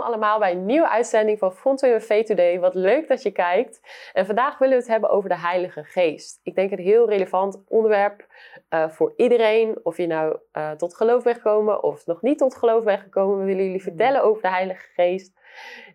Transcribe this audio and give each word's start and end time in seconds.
Welkom 0.00 0.18
allemaal 0.18 0.38
bij 0.38 0.52
een 0.52 0.66
nieuwe 0.66 0.88
uitzending 0.88 1.38
van 1.38 1.52
Frontway 1.52 2.00
V 2.00 2.24
Today. 2.24 2.60
Wat 2.60 2.74
leuk 2.74 3.08
dat 3.08 3.22
je 3.22 3.30
kijkt. 3.30 3.80
En 4.12 4.26
vandaag 4.26 4.58
willen 4.58 4.74
we 4.74 4.80
het 4.80 4.92
hebben 4.92 5.10
over 5.10 5.28
de 5.28 5.38
Heilige 5.38 5.84
Geest. 5.84 6.40
Ik 6.42 6.54
denk 6.54 6.70
een 6.70 6.78
heel 6.78 7.08
relevant 7.08 7.62
onderwerp 7.68 8.26
uh, 8.70 8.88
voor 8.88 9.12
iedereen. 9.16 9.78
Of 9.82 9.96
je 9.96 10.06
nou 10.06 10.38
uh, 10.52 10.70
tot 10.70 10.96
geloof 10.96 11.22
bent 11.22 11.36
gekomen 11.36 11.82
of 11.82 12.06
nog 12.06 12.22
niet 12.22 12.38
tot 12.38 12.56
geloof 12.56 12.84
bent 12.84 13.00
gekomen. 13.00 13.38
We 13.38 13.44
willen 13.44 13.64
jullie 13.64 13.82
vertellen 13.82 14.22
over 14.22 14.42
de 14.42 14.48
Heilige 14.48 14.86
Geest. 14.94 15.32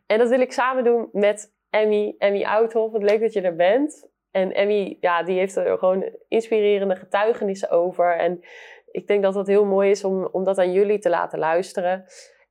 En 0.05 0.17
dat 0.17 0.29
wil 0.29 0.39
ik 0.39 0.51
samen 0.51 0.83
doen 0.83 1.09
met 1.11 1.53
Emmy, 1.69 2.15
Emmy 2.17 2.43
Oudhoff. 2.43 2.91
Wat 2.91 3.03
leuk 3.03 3.21
dat 3.21 3.33
je 3.33 3.41
er 3.41 3.55
bent. 3.55 4.09
En 4.31 4.53
Emmy, 4.53 4.97
ja, 4.99 5.23
die 5.23 5.37
heeft 5.37 5.55
er 5.55 5.77
gewoon 5.77 6.09
inspirerende 6.27 6.95
getuigenissen 6.95 7.69
over. 7.69 8.17
En 8.17 8.43
ik 8.91 9.07
denk 9.07 9.23
dat 9.23 9.35
het 9.35 9.47
heel 9.47 9.65
mooi 9.65 9.89
is 9.89 10.03
om, 10.03 10.27
om 10.31 10.43
dat 10.43 10.57
aan 10.57 10.71
jullie 10.71 10.99
te 10.99 11.09
laten 11.09 11.39
luisteren. 11.39 12.05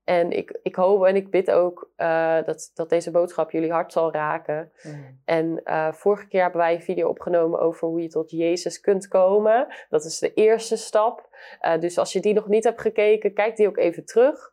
En 0.04 0.30
ik, 0.30 0.58
ik 0.62 0.74
hoop 0.74 1.04
en 1.04 1.16
ik 1.16 1.30
bid 1.30 1.50
ook 1.50 1.90
uh, 1.96 2.42
dat, 2.44 2.70
dat 2.74 2.88
deze 2.88 3.10
boodschap 3.10 3.50
jullie 3.50 3.72
hart 3.72 3.92
zal 3.92 4.12
raken. 4.12 4.72
Mm. 4.82 5.20
En 5.24 5.60
uh, 5.64 5.92
vorige 5.92 6.28
keer 6.28 6.42
hebben 6.42 6.60
wij 6.60 6.74
een 6.74 6.82
video 6.82 7.08
opgenomen 7.08 7.60
over 7.60 7.88
hoe 7.88 8.02
je 8.02 8.08
tot 8.08 8.30
Jezus 8.30 8.80
kunt 8.80 9.08
komen. 9.08 9.66
Dat 9.88 10.04
is 10.04 10.18
de 10.18 10.34
eerste 10.34 10.76
stap. 10.76 11.28
Uh, 11.62 11.80
dus 11.80 11.98
als 11.98 12.12
je 12.12 12.20
die 12.20 12.34
nog 12.34 12.48
niet 12.48 12.64
hebt 12.64 12.80
gekeken, 12.80 13.34
kijk 13.34 13.56
die 13.56 13.68
ook 13.68 13.78
even 13.78 14.04
terug. 14.04 14.52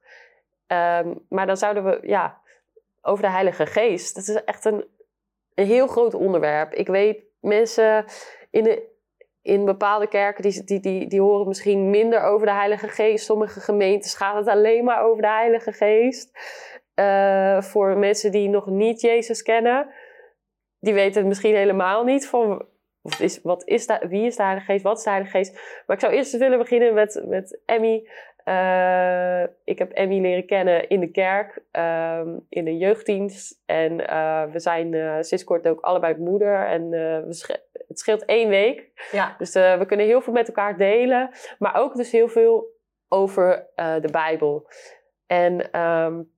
Um, 0.68 1.26
maar 1.30 1.48
dan 1.48 1.58
zouden 1.58 1.84
we, 1.84 2.00
ja, 2.02 2.42
over 3.02 3.24
de 3.24 3.32
Heilige 3.32 3.66
Geest. 3.66 4.16
Dat 4.16 4.28
is 4.28 4.44
echt 4.44 4.66
een, 4.66 4.86
een 5.54 5.66
heel 5.66 5.88
groot 5.88 6.14
onderwerp. 6.14 6.74
Ik 6.74 6.88
weet, 6.88 7.24
mensen 7.40 8.06
in 8.50 8.64
de, 8.64 8.91
in 9.42 9.66
bepaalde 9.66 10.08
kerken, 10.08 10.44
die, 10.44 10.64
die, 10.64 10.80
die, 10.80 11.08
die 11.08 11.22
horen 11.22 11.48
misschien 11.48 11.90
minder 11.90 12.24
over 12.24 12.46
de 12.46 12.54
Heilige 12.54 12.88
Geest. 12.88 13.26
Sommige 13.26 13.60
gemeentes 13.60 14.16
gaat 14.16 14.36
het 14.36 14.48
alleen 14.48 14.84
maar 14.84 15.04
over 15.04 15.22
de 15.22 15.30
Heilige 15.30 15.72
Geest. 15.72 16.32
Uh, 16.96 17.62
voor 17.62 17.98
mensen 17.98 18.32
die 18.32 18.50
nog 18.50 18.66
niet 18.66 19.02
Jezus 19.02 19.42
kennen, 19.42 19.88
die 20.80 20.94
weten 20.94 21.20
het 21.20 21.28
misschien 21.28 21.56
helemaal 21.56 22.04
niet 22.04 22.28
van 22.28 22.66
wat 23.02 23.20
is, 23.20 23.42
wat 23.42 23.68
is 23.68 23.88
de, 23.88 24.06
wie 24.10 24.26
is 24.26 24.36
de 24.36 24.44
Heilige 24.44 24.66
Geest, 24.66 24.84
wat 24.84 24.98
is 24.98 25.04
de 25.04 25.10
Heilige 25.10 25.38
Geest. 25.38 25.54
Maar 25.86 25.96
ik 25.96 26.02
zou 26.02 26.14
eerst 26.14 26.38
willen 26.38 26.58
beginnen 26.58 26.94
met, 26.94 27.24
met 27.26 27.60
Emmy. 27.66 28.10
Uh, 28.46 29.42
ik 29.64 29.80
heb 29.80 29.92
Emmy 29.92 30.20
leren 30.20 30.46
kennen 30.46 30.90
in 30.90 31.00
de 31.00 31.12
kerk, 31.12 31.64
uh, 31.72 32.22
in 32.50 32.66
de 32.66 32.78
jeugddienst. 32.78 33.62
En 33.66 34.00
uh, 34.00 34.44
we 34.52 34.60
zijn 34.60 35.24
sinds 35.24 35.44
kort 35.44 35.68
ook 35.68 35.82
allebei 35.82 36.18
moeder. 36.18 36.66
En 36.66 36.90
we 36.90 37.60
het 37.88 38.00
scheelt 38.00 38.26
één 38.26 38.50
week. 38.50 38.92
Ja. 39.12 39.36
Dus 39.38 39.54
we 39.54 39.84
kunnen 39.88 40.06
heel 40.06 40.22
veel 40.22 40.34
met 40.34 40.48
elkaar 40.48 40.78
delen. 40.78 41.30
Maar 41.60 41.76
ook 41.76 41.96
dus 41.96 42.12
heel 42.12 42.28
veel 42.28 42.66
over 43.08 43.68
de 43.76 44.10
Bijbel. 44.12 44.68
En 45.28 45.80
um, 45.80 46.32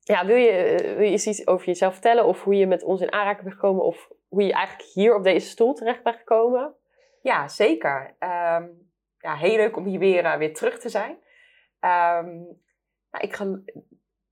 ja, 0.00 0.26
wil 0.26 0.36
je, 0.36 0.76
wil 0.96 1.06
je 1.06 1.12
iets 1.12 1.46
over 1.46 1.66
jezelf 1.66 1.92
vertellen? 1.92 2.24
Of 2.24 2.42
hoe 2.42 2.54
je 2.54 2.66
met 2.66 2.82
ons 2.82 3.00
in 3.00 3.12
aanraking 3.12 3.42
bent 3.42 3.54
gekomen? 3.54 3.84
Of 3.84 4.08
hoe 4.28 4.42
je 4.42 4.52
eigenlijk 4.52 4.88
hier 4.88 5.14
op 5.14 5.24
deze 5.24 5.46
stoel 5.46 5.74
terecht 5.74 6.02
bent 6.02 6.16
gekomen? 6.16 6.74
Ja, 7.22 7.48
zeker. 7.48 8.16
Um, 8.18 8.92
ja, 9.18 9.34
heel 9.34 9.56
leuk 9.56 9.76
om 9.76 9.84
hier 9.84 9.98
weer, 9.98 10.38
weer 10.38 10.54
terug 10.54 10.78
te 10.78 10.88
zijn. 10.88 11.18
Um, 11.84 12.60
nou, 13.10 13.24
ik 13.26 13.36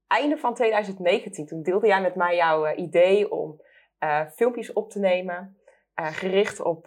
einde 0.06 0.36
van 0.36 0.54
2019, 0.54 1.46
toen 1.46 1.62
deelde 1.62 1.86
jij 1.86 2.00
met 2.00 2.14
mij 2.14 2.36
jouw 2.36 2.66
uh, 2.66 2.78
idee 2.78 3.30
om 3.30 3.60
uh, 4.00 4.20
filmpjes 4.34 4.72
op 4.72 4.90
te 4.90 4.98
nemen. 4.98 5.56
Uh, 6.00 6.06
gericht 6.06 6.60
op 6.60 6.84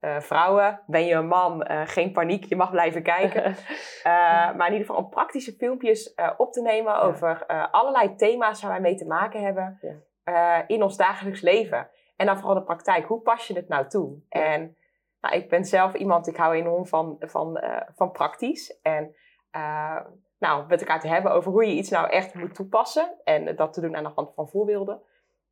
vrouwen. 0.00 0.82
Ben 0.86 1.04
je 1.04 1.14
een 1.14 1.26
man? 1.26 1.66
geen 1.86 2.12
paniek, 2.12 2.44
je 2.44 2.56
mag 2.56 2.70
blijven 2.70 3.02
kijken. 3.02 3.56
maar 4.56 4.66
in 4.66 4.72
ieder 4.72 4.86
geval 4.86 4.96
om 4.96 5.08
praktische 5.08 5.52
filmpjes 5.52 6.14
op 6.36 6.52
te 6.52 6.62
nemen 6.62 7.00
over 7.00 7.46
allerlei 7.70 8.14
thema's 8.14 8.62
waar 8.62 8.70
wij 8.70 8.80
mee 8.80 8.94
te 8.94 9.06
maken 9.06 9.42
hebben 9.42 9.78
ja. 10.24 10.64
in 10.66 10.82
ons 10.82 10.96
dagelijks 10.96 11.40
leven. 11.40 11.90
En 12.16 12.26
dan 12.26 12.36
vooral 12.36 12.54
de 12.54 12.62
praktijk. 12.62 13.06
Hoe 13.06 13.20
pas 13.20 13.46
je 13.46 13.54
het 13.54 13.68
nou 13.68 13.88
toe? 13.88 14.18
En 14.28 14.76
nou, 15.20 15.36
ik 15.36 15.48
ben 15.48 15.64
zelf 15.64 15.94
iemand, 15.94 16.26
ik 16.26 16.36
hou 16.36 16.54
enorm 16.54 16.86
van, 16.86 17.16
van, 17.18 17.60
van 17.94 18.12
praktisch. 18.12 18.80
En 18.80 19.14
uh, 19.56 20.00
nou, 20.38 20.66
met 20.66 20.80
elkaar 20.80 21.00
te 21.00 21.08
hebben 21.08 21.32
over 21.32 21.52
hoe 21.52 21.66
je 21.66 21.74
iets 21.74 21.90
nou 21.90 22.10
echt 22.10 22.34
moet 22.34 22.54
toepassen. 22.54 23.14
En 23.24 23.56
dat 23.56 23.72
te 23.72 23.80
doen 23.80 23.96
aan 23.96 24.04
de 24.04 24.10
hand 24.14 24.34
van 24.34 24.48
voorbeelden. 24.48 25.02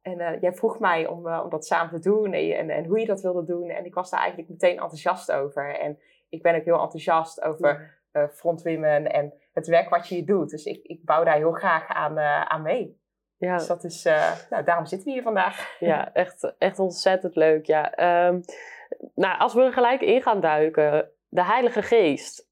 En 0.03 0.21
uh, 0.21 0.41
jij 0.41 0.53
vroeg 0.53 0.79
mij 0.79 1.07
om, 1.07 1.27
uh, 1.27 1.41
om 1.45 1.51
dat 1.51 1.67
samen 1.67 1.91
te 2.01 2.09
doen 2.09 2.33
en, 2.33 2.57
en, 2.57 2.71
en, 2.71 2.85
hoe 2.85 3.01
je 3.01 3.07
dat 3.07 3.21
wilde 3.21 3.45
doen. 3.45 3.69
En 3.69 3.85
ik 3.85 3.95
was 3.95 4.11
daar 4.11 4.21
eigenlijk 4.21 4.51
meteen 4.51 4.79
enthousiast 4.79 5.33
over. 5.33 5.79
En 5.79 5.99
ik 6.29 6.43
ben 6.43 6.55
ook 6.55 6.65
heel 6.65 6.81
enthousiast 6.81 7.43
over 7.43 8.01
uh, 8.13 8.29
frontwomen 8.29 9.13
en 9.13 9.35
het 9.53 9.67
werk 9.67 9.89
wat 9.89 10.09
je 10.09 10.15
hier 10.15 10.27
doet. 10.27 10.51
Dus 10.51 10.65
ik, 10.65 10.83
ik 10.83 11.05
bouw 11.05 11.25
daar 11.25 11.37
heel 11.37 11.53
graag 11.53 11.89
aan, 11.89 12.19
aan 12.49 12.63
mee. 12.63 12.99
Ja. 13.37 13.57
Dus 13.57 13.67
dat 13.67 13.85
is, 13.85 14.05
nou, 14.51 14.65
daarom 14.65 14.87
zitten 14.87 15.09
we 15.09 15.13
hier 15.13 15.23
vandaag. 15.23 15.77
Ja, 15.79 16.13
echt, 16.13 16.55
echt 16.59 16.79
ontzettend 16.79 17.37
leuk. 17.37 17.67
Ja. 17.67 17.99
Um, 18.29 18.41
nou, 19.15 19.39
als 19.39 19.55
we 19.55 19.63
er 19.63 19.73
gelijk 19.73 20.01
in 20.01 20.23
gaan 20.23 20.41
duiken, 20.41 21.11
de 21.31 21.45
Heilige 21.45 21.83
Geest 21.83 22.49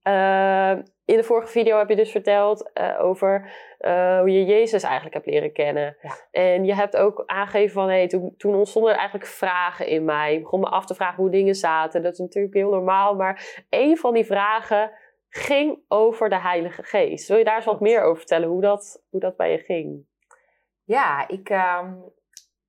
in 1.08 1.16
de 1.16 1.24
vorige 1.24 1.48
video 1.48 1.78
heb 1.78 1.88
je 1.88 1.96
dus 1.96 2.10
verteld 2.10 2.70
uh, 2.74 3.00
over 3.00 3.52
uh, 3.80 4.18
hoe 4.18 4.32
je 4.32 4.44
Jezus 4.44 4.82
eigenlijk 4.82 5.14
hebt 5.14 5.26
leren 5.26 5.52
kennen. 5.52 5.96
Ja. 6.02 6.10
En 6.30 6.64
je 6.64 6.74
hebt 6.74 6.96
ook 6.96 7.22
aangegeven 7.26 7.72
van, 7.72 7.88
hey, 7.88 8.06
toen, 8.06 8.34
toen 8.36 8.54
ontstonden 8.54 8.92
er 8.92 8.98
eigenlijk 8.98 9.28
vragen 9.28 9.86
in 9.86 10.04
mij. 10.04 10.34
Ik 10.34 10.42
begon 10.42 10.60
me 10.60 10.68
af 10.68 10.86
te 10.86 10.94
vragen 10.94 11.22
hoe 11.22 11.30
dingen 11.30 11.54
zaten. 11.54 12.02
Dat 12.02 12.12
is 12.12 12.18
natuurlijk 12.18 12.54
heel 12.54 12.70
normaal. 12.70 13.14
Maar 13.14 13.64
een 13.70 13.96
van 13.96 14.14
die 14.14 14.24
vragen 14.24 14.90
ging 15.28 15.78
over 15.88 16.28
de 16.28 16.40
Heilige 16.40 16.82
Geest. 16.82 17.28
Wil 17.28 17.38
je 17.38 17.44
daar 17.44 17.56
eens 17.56 17.64
wat 17.64 17.80
meer 17.80 18.02
over 18.02 18.16
vertellen, 18.16 18.48
hoe 18.48 18.60
dat, 18.60 19.04
hoe 19.10 19.20
dat 19.20 19.36
bij 19.36 19.50
je 19.50 19.58
ging? 19.58 20.06
Ja, 20.84 21.28
ik, 21.28 21.50
uh, 21.50 21.82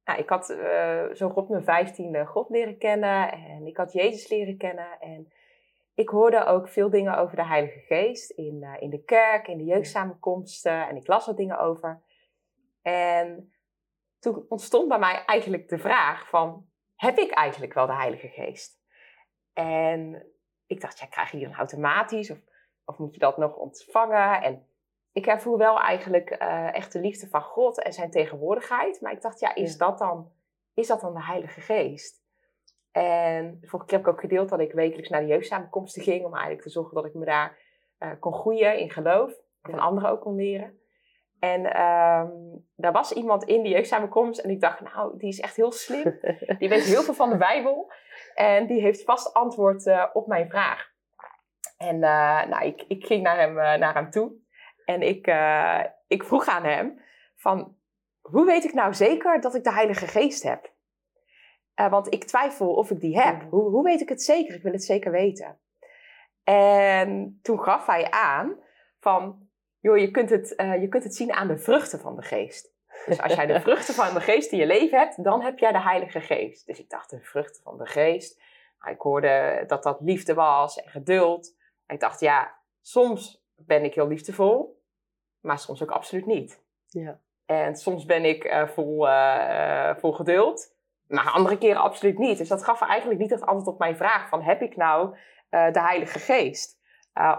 nou, 0.03 0.19
ik 0.19 0.29
had 0.29 0.45
zo 1.13 1.31
rond 1.33 1.49
mijn 1.49 1.63
vijftiende 1.63 2.25
God 2.25 2.49
leren 2.49 2.77
kennen. 2.77 3.31
En 3.31 3.65
ik 3.65 3.77
had 3.77 3.93
Jezus 3.93 4.29
leren 4.29 4.57
kennen. 4.57 4.99
En 4.99 5.31
ik 5.99 6.09
hoorde 6.09 6.45
ook 6.45 6.67
veel 6.67 6.89
dingen 6.89 7.17
over 7.17 7.35
de 7.35 7.45
Heilige 7.45 7.79
Geest 7.79 8.29
in, 8.29 8.61
uh, 8.61 8.75
in 8.79 8.89
de 8.89 9.03
kerk, 9.03 9.47
in 9.47 9.57
de 9.57 9.63
jeugdsamenkomsten 9.63 10.87
en 10.87 10.95
ik 10.95 11.07
las 11.07 11.27
er 11.27 11.35
dingen 11.35 11.59
over. 11.59 12.01
En 12.81 13.53
toen 14.19 14.45
ontstond 14.49 14.87
bij 14.87 14.99
mij 14.99 15.23
eigenlijk 15.25 15.69
de 15.69 15.77
vraag 15.77 16.29
van, 16.29 16.65
heb 16.95 17.17
ik 17.17 17.31
eigenlijk 17.31 17.73
wel 17.73 17.85
de 17.85 17.95
Heilige 17.95 18.27
Geest? 18.27 18.81
En 19.53 20.25
ik 20.65 20.81
dacht, 20.81 20.99
ja, 20.99 21.05
krijg 21.05 21.31
je 21.31 21.37
die 21.37 21.47
dan 21.47 21.55
automatisch 21.55 22.31
of, 22.31 22.39
of 22.85 22.97
moet 22.97 23.13
je 23.13 23.19
dat 23.19 23.37
nog 23.37 23.55
ontvangen? 23.55 24.41
En 24.41 24.67
ik 25.11 25.27
ervoer 25.27 25.57
wel 25.57 25.79
eigenlijk 25.79 26.41
uh, 26.41 26.75
echt 26.75 26.93
de 26.93 26.99
liefde 26.99 27.27
van 27.27 27.41
God 27.41 27.81
en 27.81 27.93
zijn 27.93 28.11
tegenwoordigheid. 28.11 29.01
Maar 29.01 29.11
ik 29.11 29.21
dacht, 29.21 29.39
ja, 29.39 29.55
is, 29.55 29.77
Dat, 29.77 29.97
dan, 29.97 30.31
is 30.73 30.87
dat 30.87 31.01
dan 31.01 31.13
de 31.13 31.23
Heilige 31.23 31.61
Geest? 31.61 32.18
En 32.91 33.59
vorige 33.61 33.87
keer 33.87 33.97
heb 33.97 34.07
ik 34.07 34.13
ook 34.13 34.19
gedeeld 34.19 34.49
dat 34.49 34.59
ik 34.59 34.71
wekelijks 34.71 35.09
naar 35.09 35.21
de 35.21 35.27
jeugdsamenkomsten 35.27 36.01
ging. 36.01 36.25
Om 36.25 36.33
eigenlijk 36.33 36.63
te 36.63 36.69
zorgen 36.69 36.95
dat 36.95 37.05
ik 37.05 37.13
me 37.13 37.25
daar 37.25 37.57
uh, 37.99 38.11
kon 38.19 38.33
groeien 38.33 38.77
in 38.77 38.89
geloof. 38.89 39.31
En 39.61 39.71
van 39.71 39.79
anderen 39.79 40.09
ook 40.09 40.21
kon 40.21 40.35
leren. 40.35 40.77
En 41.39 41.81
um, 41.81 42.65
daar 42.75 42.91
was 42.91 43.11
iemand 43.11 43.43
in 43.43 43.63
de 43.63 43.69
jeugdsamenkomst. 43.69 44.39
En 44.39 44.49
ik 44.49 44.61
dacht, 44.61 44.81
nou, 44.81 45.17
die 45.17 45.29
is 45.29 45.39
echt 45.39 45.55
heel 45.55 45.71
slim. 45.71 46.19
Die 46.59 46.69
weet 46.69 46.83
heel 46.83 47.01
veel 47.01 47.13
van 47.13 47.29
de 47.29 47.37
Bijbel. 47.37 47.91
En 48.35 48.67
die 48.67 48.81
heeft 48.81 49.03
vast 49.03 49.33
antwoord 49.33 49.85
uh, 49.85 50.05
op 50.13 50.27
mijn 50.27 50.49
vraag. 50.49 50.91
En 51.77 51.95
uh, 51.95 52.45
nou, 52.45 52.65
ik, 52.65 52.85
ik 52.87 53.05
ging 53.05 53.23
naar 53.23 53.37
hem, 53.37 53.53
naar 53.53 53.93
hem 53.93 54.09
toe. 54.09 54.31
En 54.85 55.01
ik, 55.01 55.31
ik 56.07 56.23
vroeg 56.23 56.47
aan 56.47 56.63
hem 56.63 57.01
van... 57.35 57.77
Hoe 58.21 58.45
weet 58.45 58.63
ik 58.63 58.73
nou 58.73 58.93
zeker 58.93 59.41
dat 59.41 59.55
ik 59.55 59.63
de 59.63 59.73
Heilige 59.73 60.07
Geest 60.07 60.43
heb? 60.43 60.71
Uh, 61.79 61.89
want 61.89 62.13
ik 62.13 62.23
twijfel 62.23 62.73
of 62.73 62.91
ik 62.91 62.99
die 62.99 63.19
heb. 63.19 63.41
Hoe, 63.49 63.69
hoe 63.69 63.83
weet 63.83 64.01
ik 64.01 64.09
het 64.09 64.23
zeker? 64.23 64.55
Ik 64.55 64.63
wil 64.63 64.71
het 64.71 64.83
zeker 64.83 65.11
weten. 65.11 65.59
En 66.43 67.39
toen 67.41 67.59
gaf 67.59 67.85
hij 67.85 68.11
aan 68.11 68.55
van, 68.99 69.49
joh, 69.79 69.97
je 69.97 70.11
kunt 70.11 70.29
het, 70.29 70.53
uh, 70.57 70.81
je 70.81 70.87
kunt 70.87 71.03
het 71.03 71.15
zien 71.15 71.33
aan 71.33 71.47
de 71.47 71.57
vruchten 71.57 71.99
van 71.99 72.15
de 72.15 72.21
geest. 72.21 72.73
Dus 73.05 73.21
als 73.21 73.33
jij 73.33 73.45
de 73.45 73.61
vruchten 73.69 73.93
van 73.93 74.13
de 74.13 74.21
geest 74.21 74.51
in 74.51 74.57
je 74.57 74.65
leven 74.65 74.99
hebt, 74.99 75.23
dan 75.23 75.41
heb 75.41 75.59
jij 75.59 75.71
de 75.71 75.81
Heilige 75.81 76.21
Geest. 76.21 76.65
Dus 76.65 76.79
ik 76.79 76.89
dacht, 76.89 77.09
de 77.09 77.19
vruchten 77.21 77.63
van 77.63 77.77
de 77.77 77.85
geest. 77.85 78.41
Nou, 78.79 78.93
ik 78.93 79.01
hoorde 79.01 79.63
dat 79.67 79.83
dat 79.83 80.01
liefde 80.01 80.33
was 80.33 80.81
en 80.81 80.89
geduld. 80.89 81.55
En 81.85 81.95
ik 81.95 82.01
dacht, 82.01 82.19
ja, 82.19 82.55
soms 82.81 83.43
ben 83.55 83.83
ik 83.83 83.95
heel 83.95 84.07
liefdevol, 84.07 84.81
maar 85.39 85.59
soms 85.59 85.83
ook 85.83 85.91
absoluut 85.91 86.25
niet. 86.25 86.61
Ja. 86.87 87.19
En 87.45 87.75
soms 87.75 88.05
ben 88.05 88.25
ik 88.25 88.43
eh, 88.43 88.67
vol, 88.67 89.07
eh, 89.07 89.95
vol 89.95 90.11
geduld, 90.11 90.75
maar 91.09 91.31
andere 91.31 91.57
keren 91.57 91.81
absoluut 91.81 92.17
niet. 92.17 92.37
Dus 92.37 92.47
dat 92.47 92.63
gaf 92.63 92.81
eigenlijk 92.81 93.19
niet 93.19 93.29
het 93.29 93.45
antwoord 93.45 93.67
op 93.67 93.79
mijn 93.79 93.95
vraag 93.95 94.29
van 94.29 94.41
heb 94.41 94.61
ik 94.61 94.75
nou 94.75 95.15
eh, 95.49 95.71
de 95.71 95.81
Heilige 95.81 96.19
Geest? 96.19 96.77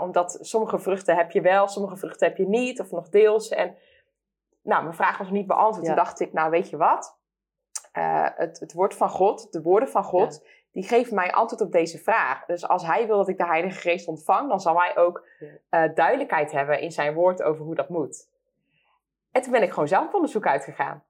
omdat 0.00 0.38
sommige 0.40 0.78
vruchten 0.78 1.16
heb 1.16 1.30
je 1.30 1.40
wel, 1.40 1.68
sommige 1.68 1.96
vruchten 1.96 2.28
heb 2.28 2.36
je 2.36 2.48
niet, 2.48 2.80
of 2.80 2.90
nog 2.90 3.08
deels. 3.08 3.48
En 3.48 3.76
nou, 4.62 4.82
mijn 4.82 4.94
vraag 4.94 5.18
was 5.18 5.30
niet 5.30 5.46
beantwoord. 5.46 5.86
Toen 5.86 5.94
dacht 5.94 6.20
ik, 6.20 6.32
nou 6.32 6.50
weet 6.50 6.70
je 6.70 6.76
wat? 6.76 7.18
het, 8.34 8.60
het 8.60 8.72
woord 8.72 8.94
van 8.94 9.08
God, 9.08 9.52
de 9.52 9.62
woorden 9.62 9.88
van 9.88 10.04
God, 10.04 10.46
die 10.72 10.82
geven 10.82 11.14
mij 11.14 11.32
antwoord 11.32 11.62
op 11.62 11.72
deze 11.72 11.98
vraag. 11.98 12.44
Dus 12.44 12.68
als 12.68 12.86
hij 12.86 13.06
wil 13.06 13.16
dat 13.16 13.28
ik 13.28 13.38
de 13.38 13.46
Heilige 13.46 13.80
Geest 13.80 14.08
ontvang, 14.08 14.48
dan 14.48 14.60
zal 14.60 14.80
hij 14.80 14.96
ook 14.96 15.26
duidelijkheid 15.94 16.52
hebben 16.52 16.80
in 16.80 16.92
zijn 16.92 17.14
woord 17.14 17.42
over 17.42 17.64
hoe 17.64 17.74
dat 17.74 17.88
moet. 17.88 18.28
En 19.32 19.42
toen 19.42 19.52
ben 19.52 19.62
ik 19.62 19.70
gewoon 19.70 19.88
zelf 19.88 20.14
onderzoek 20.14 20.46
uitgegaan. 20.46 21.04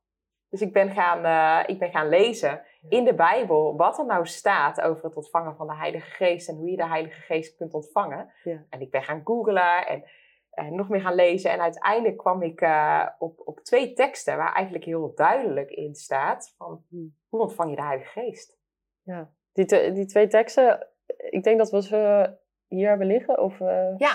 Dus 0.51 0.61
ik 0.61 0.73
ben 0.73 0.91
gaan, 0.91 1.25
uh, 1.25 1.69
ik 1.69 1.79
ben 1.79 1.91
gaan 1.91 2.09
lezen 2.09 2.63
in 2.89 3.05
de 3.05 3.15
Bijbel 3.15 3.77
wat 3.77 3.99
er 3.99 4.07
nou 4.07 4.27
staat 4.27 4.81
over 4.81 5.05
het 5.05 5.17
ontvangen 5.17 5.57
van 5.57 5.67
de 5.67 5.75
Heilige 5.77 6.11
Geest 6.11 6.49
en 6.49 6.55
hoe 6.55 6.71
je 6.71 6.77
de 6.77 6.87
Heilige 6.87 7.21
Geest 7.21 7.57
kunt 7.57 7.75
ontvangen. 7.75 8.33
Ja. 8.45 8.65
En 8.71 8.81
ik 8.81 8.91
ben 8.91 9.03
gaan 9.03 9.21
googlen 9.25 9.87
en, 9.87 10.05
en, 10.51 10.75
nog 10.75 10.89
meer 10.89 11.01
gaan 11.01 11.15
lezen. 11.15 11.51
En 11.51 11.61
uiteindelijk 11.61 12.17
kwam 12.17 12.43
ik 12.43 12.61
uh, 12.61 13.07
op, 13.19 13.41
op 13.45 13.61
twee 13.61 13.93
teksten 13.93 14.37
waar 14.37 14.53
eigenlijk 14.53 14.85
heel 14.85 15.15
duidelijk 15.15 15.71
in 15.71 15.95
staat 15.95 16.55
van 16.57 16.85
hmm. 16.89 17.15
hoe 17.29 17.41
ontvang 17.41 17.71
je 17.71 17.77
de 17.77 17.83
Heilige 17.83 18.21
Geest. 18.21 18.59
Ja, 19.03 19.31
die, 19.53 19.93
die 19.93 20.07
twee 20.07 20.27
teksten, 20.27 20.89
ik 21.17 21.43
denk 21.43 21.59
dat 21.59 21.71
we 21.71 21.83
ze 21.83 22.33
hier 22.67 22.89
hebben 22.89 23.07
liggen. 23.07 23.39
Of, 23.39 23.59
ja. 23.97 24.15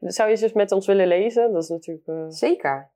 Zou 0.00 0.28
je 0.28 0.36
ze 0.36 0.44
dus 0.44 0.52
met 0.52 0.72
ons 0.72 0.86
willen 0.86 1.06
lezen? 1.06 1.52
Dat 1.52 1.62
is 1.62 1.68
natuurlijk... 1.68 2.32
Zeker. 2.32 2.90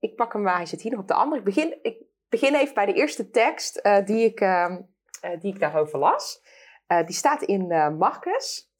Ik 0.00 0.16
pak 0.16 0.32
hem 0.32 0.42
waar 0.42 0.56
hij 0.56 0.66
zit 0.66 0.82
hier 0.82 0.90
nog 0.90 1.00
op 1.00 1.08
de 1.08 1.14
andere. 1.14 1.38
Ik 1.38 1.44
begin, 1.44 1.78
ik 1.82 2.02
begin 2.28 2.54
even 2.54 2.74
bij 2.74 2.86
de 2.86 2.92
eerste 2.92 3.30
tekst 3.30 3.80
uh, 3.82 4.04
die, 4.04 4.24
ik, 4.24 4.40
uh, 4.40 4.76
uh, 5.24 5.40
die 5.40 5.54
ik 5.54 5.60
daarover 5.60 5.98
las. 5.98 6.42
die 6.86 7.14
staat 7.14 7.42
in 7.42 7.66
Marcus. 7.98 8.70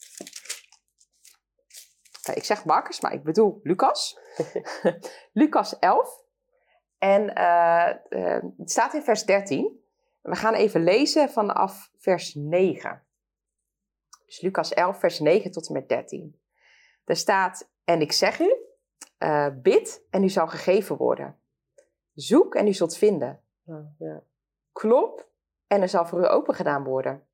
ik 2.34 2.44
zeg 2.44 2.64
Marcus, 2.64 3.00
maar 3.00 3.12
ik 3.12 3.22
bedoel 3.22 3.61
Lucas. 3.62 4.19
Lucas 5.32 5.78
11. 5.78 6.22
En 6.99 7.38
het 8.56 8.70
staat 8.70 8.94
in 8.94 9.02
vers 9.02 9.25
13. 9.25 9.81
We 10.20 10.37
gaan 10.37 10.55
even 10.55 10.82
lezen 10.82 11.31
vanaf 11.31 11.90
vers 11.99 12.34
9. 12.34 13.05
Dus 14.26 14.40
Lucas 14.40 14.73
11, 14.73 14.99
vers 14.99 15.19
9 15.19 15.50
tot 15.50 15.66
en 15.66 15.73
met 15.73 15.88
13. 15.88 16.40
Daar 17.05 17.16
staat: 17.16 17.70
En 17.84 18.00
ik 18.00 18.12
zeg 18.12 18.40
u, 18.40 18.56
uh, 19.19 19.47
bid 19.62 20.06
en 20.11 20.23
u 20.23 20.29
zal 20.29 20.49
gegeven 20.49 20.97
worden. 20.97 21.38
Zoek 22.14 22.55
en 22.55 22.67
u 22.67 22.73
zult 22.73 22.97
vinden. 22.97 23.43
Ja. 23.99 24.23
Klop 24.73 25.29
en 25.67 25.82
er 25.82 25.88
zal 25.88 26.06
voor 26.06 26.20
u 26.20 26.29
open 26.29 26.55
gedaan 26.55 26.85
worden. 26.85 27.26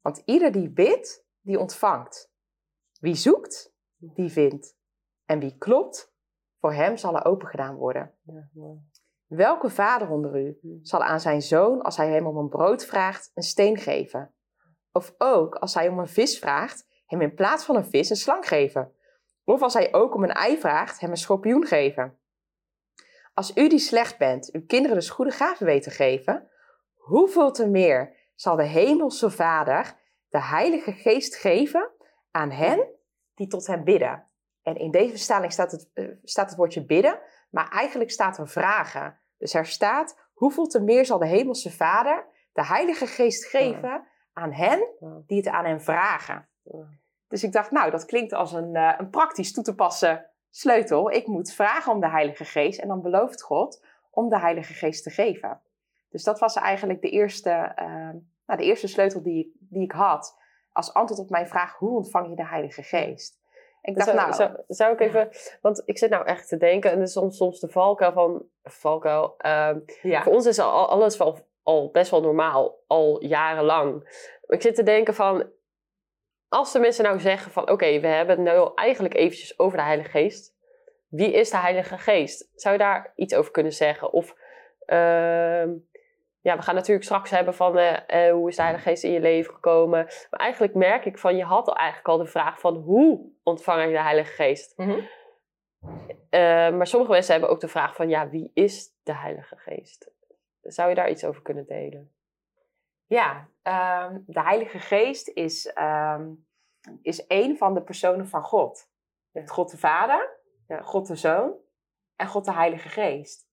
Want 0.00 0.22
ieder 0.24 0.52
die 0.52 0.70
bidt, 0.70 1.26
die 1.40 1.58
ontvangt. 1.58 2.32
Wie 3.00 3.14
zoekt, 3.14 3.74
die 3.96 4.30
vindt. 4.30 4.76
En 5.24 5.38
wie 5.38 5.58
klopt, 5.58 6.14
voor 6.60 6.72
hem 6.72 6.96
zal 6.96 7.16
er 7.16 7.24
open 7.24 7.48
gedaan 7.48 7.74
worden. 7.74 8.14
Ja, 8.22 8.48
Welke 9.26 9.70
vader 9.70 10.10
onder 10.10 10.36
u 10.40 10.58
hm. 10.60 10.68
zal 10.82 11.02
aan 11.02 11.20
zijn 11.20 11.42
zoon, 11.42 11.82
als 11.82 11.96
hij 11.96 12.10
hem 12.10 12.26
om 12.26 12.36
een 12.36 12.48
brood 12.48 12.84
vraagt, 12.84 13.30
een 13.34 13.42
steen 13.42 13.76
geven? 13.76 14.34
Of 14.92 15.14
ook, 15.18 15.54
als 15.54 15.74
hij 15.74 15.88
om 15.88 15.98
een 15.98 16.08
vis 16.08 16.38
vraagt, 16.38 16.86
hem 17.06 17.20
in 17.20 17.34
plaats 17.34 17.64
van 17.64 17.76
een 17.76 17.84
vis 17.84 18.10
een 18.10 18.16
slang 18.16 18.48
geven? 18.48 18.92
Of 19.44 19.62
als 19.62 19.74
hij 19.74 19.92
ook 19.92 20.14
om 20.14 20.22
een 20.22 20.32
ei 20.32 20.58
vraagt, 20.58 21.00
hem 21.00 21.10
een 21.10 21.16
schorpioen 21.16 21.66
geven. 21.66 22.18
Als 23.34 23.56
u 23.56 23.68
die 23.68 23.78
slecht 23.78 24.18
bent, 24.18 24.52
uw 24.52 24.66
kinderen 24.66 24.96
dus 24.96 25.10
goede 25.10 25.30
gaven 25.30 25.66
weten 25.66 25.92
geven, 25.92 26.48
hoeveel 26.94 27.52
te 27.52 27.68
meer 27.68 28.16
zal 28.34 28.56
de 28.56 28.64
hemelse 28.64 29.30
Vader 29.30 30.02
de 30.28 30.42
Heilige 30.42 30.92
Geest 30.92 31.36
geven 31.36 31.90
aan 32.30 32.50
hen 32.50 32.88
die 33.34 33.46
tot 33.46 33.66
hem 33.66 33.84
bidden. 33.84 34.28
En 34.62 34.76
in 34.76 34.90
deze 34.90 35.10
verstaling 35.10 35.52
staat 35.52 35.70
het, 35.70 35.90
uh, 35.94 36.16
staat 36.22 36.48
het 36.48 36.58
woordje 36.58 36.84
bidden, 36.84 37.20
maar 37.50 37.68
eigenlijk 37.68 38.10
staat 38.10 38.38
er 38.38 38.48
vragen. 38.48 39.18
Dus 39.38 39.54
er 39.54 39.66
staat, 39.66 40.18
hoeveel 40.32 40.66
te 40.66 40.80
meer 40.80 41.06
zal 41.06 41.18
de 41.18 41.26
hemelse 41.26 41.70
Vader 41.70 42.26
de 42.52 42.66
Heilige 42.66 43.06
Geest 43.06 43.44
geven 43.44 44.06
aan 44.32 44.52
hen 44.52 44.88
die 45.26 45.36
het 45.36 45.48
aan 45.48 45.64
hem 45.64 45.80
vragen. 45.80 46.48
Dus 47.28 47.44
ik 47.44 47.52
dacht, 47.52 47.70
nou, 47.70 47.90
dat 47.90 48.04
klinkt 48.04 48.32
als 48.32 48.52
een, 48.52 48.74
uh, 48.74 48.94
een 48.98 49.10
praktisch 49.10 49.52
toe 49.52 49.64
te 49.64 49.74
passen 49.74 50.26
sleutel. 50.50 51.10
Ik 51.10 51.26
moet 51.26 51.52
vragen 51.52 51.92
om 51.92 52.00
de 52.00 52.10
Heilige 52.10 52.44
Geest 52.44 52.80
en 52.80 52.88
dan 52.88 53.02
belooft 53.02 53.42
God 53.42 53.84
om 54.10 54.28
de 54.28 54.38
Heilige 54.38 54.72
Geest 54.72 55.02
te 55.02 55.10
geven. 55.10 55.60
Dus 56.10 56.24
dat 56.24 56.38
was 56.38 56.56
eigenlijk 56.56 57.02
de 57.02 57.10
eerste, 57.10 57.72
uh, 57.82 57.86
nou, 58.46 58.58
de 58.60 58.64
eerste 58.64 58.88
sleutel 58.88 59.22
die 59.22 59.38
ik, 59.38 59.48
die 59.58 59.82
ik 59.82 59.92
had 59.92 60.36
als 60.72 60.92
antwoord 60.92 61.20
op 61.20 61.30
mijn 61.30 61.48
vraag: 61.48 61.76
hoe 61.78 61.96
ontvang 61.96 62.28
je 62.28 62.36
de 62.36 62.46
Heilige 62.46 62.82
Geest? 62.82 63.42
Ik 63.82 63.96
dacht, 63.96 64.14
nou, 64.14 64.32
zou, 64.32 64.50
zou, 64.68 64.92
ik 64.92 65.00
even, 65.00 65.28
want 65.60 65.82
ik 65.84 65.98
zit 65.98 66.10
nou 66.10 66.26
echt 66.26 66.48
te 66.48 66.56
denken, 66.56 66.90
en 66.90 67.00
is 67.00 67.12
soms, 67.12 67.36
soms 67.36 67.60
de 67.60 67.68
valkuil 67.68 68.12
van, 68.12 68.42
valkuil, 68.62 69.34
uh, 69.46 69.70
ja. 70.02 70.22
voor 70.22 70.32
ons 70.32 70.46
is 70.46 70.58
al, 70.58 70.88
alles 70.88 71.20
al 71.62 71.90
best 71.90 72.10
wel 72.10 72.20
normaal, 72.20 72.78
al 72.86 73.24
jarenlang. 73.24 74.08
Ik 74.46 74.62
zit 74.62 74.74
te 74.74 74.82
denken 74.82 75.14
van, 75.14 75.50
als 76.54 76.72
de 76.72 76.78
mensen 76.78 77.04
nou 77.04 77.20
zeggen 77.20 77.52
van 77.52 77.70
oké, 77.70 78.00
we 78.00 78.06
hebben 78.06 78.44
het 78.44 78.54
nu 78.54 78.70
eigenlijk 78.74 79.14
eventjes 79.14 79.58
over 79.58 79.78
de 79.78 79.84
Heilige 79.84 80.10
Geest. 80.10 80.54
Wie 81.08 81.32
is 81.32 81.50
de 81.50 81.56
Heilige 81.56 81.98
Geest? 81.98 82.50
Zou 82.54 82.74
je 82.74 82.80
daar 82.80 83.12
iets 83.16 83.34
over 83.34 83.50
kunnen 83.50 83.72
zeggen? 83.72 84.12
Of 84.12 84.34
uh, 84.86 85.66
ja, 86.40 86.56
we 86.56 86.62
gaan 86.62 86.74
natuurlijk 86.74 87.04
straks 87.04 87.30
hebben 87.30 87.54
van 87.54 87.78
uh, 87.78 88.30
hoe 88.30 88.48
is 88.48 88.56
de 88.56 88.62
Heilige 88.62 88.88
Geest 88.88 89.04
in 89.04 89.12
je 89.12 89.20
leven 89.20 89.54
gekomen. 89.54 90.04
Maar 90.30 90.40
eigenlijk 90.40 90.74
merk 90.74 91.04
ik 91.04 91.18
van 91.18 91.36
je 91.36 91.44
had 91.44 91.68
al 91.68 91.76
eigenlijk 91.76 92.08
al 92.08 92.18
de 92.18 92.26
vraag 92.26 92.60
van 92.60 92.74
hoe 92.74 93.32
ontvang 93.42 93.82
ik 93.82 93.90
de 93.90 94.02
Heilige 94.02 94.32
Geest? 94.32 94.72
Mm 94.76 94.90
-hmm. 94.90 96.76
maar 96.76 96.86
sommige 96.86 97.12
mensen 97.12 97.32
hebben 97.32 97.50
ook 97.50 97.60
de 97.60 97.68
vraag 97.68 97.94
van 97.94 98.08
ja, 98.08 98.28
wie 98.28 98.50
is 98.54 98.88
de 99.02 99.14
Heilige 99.14 99.56
Geest? 99.56 100.10
Zou 100.62 100.88
je 100.88 100.94
daar 100.94 101.10
iets 101.10 101.24
over 101.24 101.42
kunnen 101.42 101.66
delen? 101.66 102.12
Ja, 103.14 103.48
um, 104.08 104.24
de 104.26 104.42
Heilige 104.42 104.78
Geest 104.78 105.28
is, 105.28 105.76
um, 105.78 106.46
is 107.02 107.24
een 107.28 107.56
van 107.56 107.74
de 107.74 107.82
personen 107.82 108.28
van 108.28 108.42
God. 108.42 108.88
God 109.44 109.70
de 109.70 109.78
Vader, 109.78 110.40
ja. 110.66 110.82
God 110.82 111.06
de 111.06 111.16
Zoon 111.16 111.54
en 112.16 112.26
God 112.26 112.44
de 112.44 112.52
Heilige 112.52 112.88
Geest. 112.88 113.46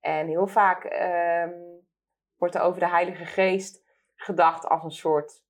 En 0.00 0.26
heel 0.26 0.46
vaak 0.46 0.84
um, 0.84 1.86
wordt 2.36 2.54
er 2.54 2.60
over 2.60 2.80
de 2.80 2.88
Heilige 2.88 3.24
Geest 3.24 3.82
gedacht 4.14 4.64
als 4.66 4.84
een 4.84 4.90
soort 4.90 5.42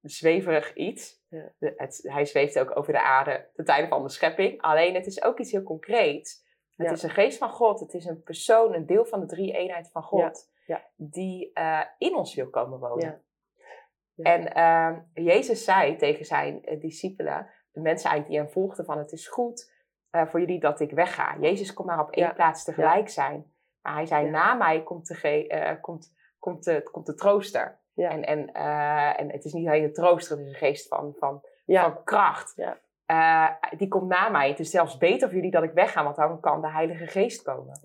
zweverig 0.00 0.74
iets. 0.74 1.24
Ja. 1.28 1.52
het, 1.58 2.00
hij 2.02 2.24
zweeft 2.24 2.58
ook 2.58 2.76
over 2.76 2.92
de 2.92 3.02
aarde 3.02 3.50
ten 3.54 3.64
tijde 3.64 3.88
van 3.88 4.02
de 4.02 4.08
schepping. 4.08 4.62
Alleen 4.62 4.94
het 4.94 5.06
is 5.06 5.22
ook 5.22 5.38
iets 5.38 5.52
heel 5.52 5.62
concreets. 5.62 6.44
Het 6.76 6.90
is 6.90 7.02
een 7.02 7.10
geest 7.10 7.38
van 7.38 7.50
God. 7.50 7.80
Het 7.80 7.94
is 7.94 8.04
een 8.04 8.22
persoon, 8.22 8.74
een 8.74 8.86
deel 8.86 9.04
van 9.04 9.20
de 9.20 9.26
drie 9.26 9.52
eenheid 9.52 9.90
van 9.90 10.02
God 10.02 10.54
ja. 10.66 10.82
die 10.96 11.50
uh, 11.54 11.82
in 11.98 12.16
ons 12.16 12.34
wil 12.34 12.50
komen 12.50 12.78
wonen. 12.78 13.22
Ja. 14.14 14.32
En 14.40 14.58
uh, 15.14 15.24
Jezus 15.26 15.64
zei 15.64 15.96
tegen 15.96 16.24
zijn 16.24 16.72
uh, 16.72 16.80
discipelen, 16.80 17.50
de 17.72 17.80
mensen 17.80 18.10
eigenlijk 18.10 18.28
die 18.28 18.38
hem 18.38 18.62
volgden, 18.62 18.84
van 18.84 18.98
het 18.98 19.12
is 19.12 19.28
goed 19.28 19.72
uh, 20.10 20.26
voor 20.26 20.40
jullie 20.40 20.60
dat 20.60 20.80
ik 20.80 20.90
wegga. 20.90 21.36
Jezus 21.40 21.72
kon 21.72 21.86
maar 21.86 22.00
op 22.00 22.10
één 22.10 22.34
plaats 22.34 22.64
tegelijk 22.64 23.08
zijn. 23.08 23.52
Maar 23.82 23.94
hij 23.94 24.06
zei, 24.06 24.30
na 24.30 24.54
mij 24.54 24.82
komt 24.82 25.06
de, 25.06 25.78
komt, 25.80 26.14
komt, 26.38 26.64
de, 26.64 26.82
komt 26.82 27.06
de 27.06 27.14
trooster. 27.14 27.78
En, 27.94 28.24
en, 28.24 28.52
en 29.16 29.30
het 29.32 29.44
is 29.44 29.52
niet 29.52 29.66
alleen 29.66 29.82
de 29.82 29.92
trooster, 29.92 30.36
het 30.36 30.46
is 30.46 30.52
een 30.52 30.58
geest 30.58 30.88
van, 30.88 31.14
van, 31.18 31.42
van 31.66 32.04
kracht. 32.04 32.54
die 33.76 33.88
komt 33.88 34.08
na 34.08 34.28
mij. 34.28 34.48
Het 34.48 34.58
is 34.58 34.70
zelfs 34.70 34.96
beter 34.96 35.28
voor 35.28 35.36
jullie 35.36 35.50
dat 35.50 35.62
ik 35.62 35.72
wegga, 35.72 36.04
want 36.04 36.16
dan 36.16 36.40
kan 36.40 36.60
de 36.60 36.70
Heilige 36.70 37.06
Geest 37.06 37.42
komen. 37.42 37.80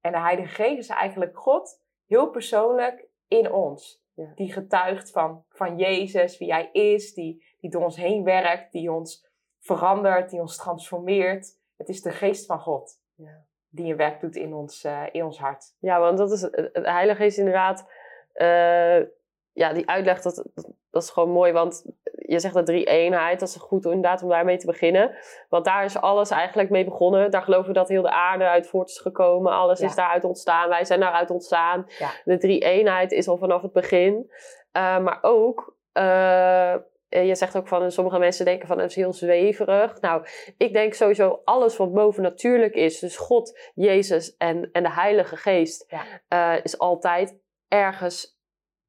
En 0.00 0.12
de 0.12 0.20
Heilige 0.20 0.54
Geest 0.54 0.78
is 0.78 0.88
eigenlijk 0.88 1.36
God 1.36 1.80
heel 2.08 2.30
persoonlijk 2.30 3.06
in 3.28 3.52
ons. 3.52 4.02
Ja. 4.14 4.32
Die 4.34 4.52
getuigt 4.52 5.10
van, 5.10 5.44
van 5.48 5.76
Jezus, 5.76 6.38
wie 6.38 6.52
Hij 6.52 6.68
is, 6.72 7.14
die, 7.14 7.44
die 7.60 7.70
door 7.70 7.84
ons 7.84 7.96
heen 7.96 8.24
werkt, 8.24 8.72
die 8.72 8.92
ons 8.92 9.26
verandert, 9.58 10.30
die 10.30 10.40
ons 10.40 10.56
transformeert. 10.56 11.58
Het 11.76 11.88
is 11.88 12.02
de 12.02 12.10
geest 12.10 12.46
van 12.46 12.60
God 12.60 13.00
ja. 13.14 13.44
die 13.68 13.90
een 13.90 13.96
werk 13.96 14.20
doet 14.20 14.36
in 14.36 14.54
ons, 14.54 14.84
uh, 14.84 15.06
in 15.12 15.24
ons 15.24 15.38
hart. 15.38 15.74
Ja, 15.78 16.00
want 16.00 16.18
dat 16.18 16.32
is 16.32 16.40
de 16.40 16.70
Heilige 16.72 17.22
Geest 17.22 17.38
inderdaad. 17.38 17.90
Uh, 18.34 19.06
ja, 19.52 19.72
die 19.72 19.88
uitleg, 19.88 20.20
dat, 20.20 20.48
dat 20.54 20.70
is 20.90 21.10
gewoon 21.10 21.30
mooi. 21.30 21.52
Want 21.52 21.84
je 22.12 22.38
zegt 22.38 22.54
de 22.54 22.62
drie 22.62 22.84
eenheid, 22.84 23.40
dat 23.40 23.48
is 23.48 23.56
goed 23.56 23.84
inderdaad 23.84 24.22
om 24.22 24.28
daarmee 24.28 24.56
te 24.56 24.66
beginnen. 24.66 25.16
Want 25.48 25.64
daar 25.64 25.84
is 25.84 25.96
alles 25.96 26.30
eigenlijk 26.30 26.70
mee 26.70 26.84
begonnen. 26.84 27.30
Daar 27.30 27.42
geloven 27.42 27.66
we 27.66 27.72
dat 27.72 27.88
heel 27.88 28.02
de 28.02 28.10
aarde 28.10 28.44
uit 28.44 28.66
voort 28.66 28.88
is 28.88 28.98
gekomen. 28.98 29.52
Alles 29.52 29.80
is 29.80 29.94
daaruit 29.94 30.24
ontstaan. 30.24 30.68
Wij 30.68 30.84
zijn 30.84 31.00
daaruit 31.00 31.30
ontstaan. 31.30 31.86
De 32.24 32.38
drie 32.38 32.60
eenheid 32.60 33.12
is 33.12 33.28
al 33.28 33.38
vanaf 33.38 33.62
het 33.62 33.72
begin. 33.72 34.30
Uh, 34.72 34.98
maar 34.98 35.18
ook 35.22 35.76
uh, 35.92 36.72
eh, 37.08 37.26
je 37.26 37.34
zegt 37.34 37.56
ook 37.56 37.68
van 37.68 37.90
sommige 37.90 38.18
mensen 38.18 38.44
denken 38.44 38.68
van 38.68 38.78
het 38.78 38.90
is 38.90 38.96
heel 38.96 39.12
zweverig. 39.12 40.00
Nou, 40.00 40.26
ik 40.56 40.72
denk 40.72 40.94
sowieso 40.94 41.40
alles 41.44 41.76
wat 41.76 41.92
bovennatuurlijk 41.92 42.74
is, 42.74 42.98
dus 42.98 43.16
God, 43.16 43.58
Jezus 43.74 44.36
en, 44.36 44.68
en 44.72 44.82
de 44.82 44.92
Heilige 44.92 45.36
Geest, 45.36 45.94
ja. 46.28 46.62
is 46.62 46.78
altijd 46.78 47.38
ergens 47.68 48.37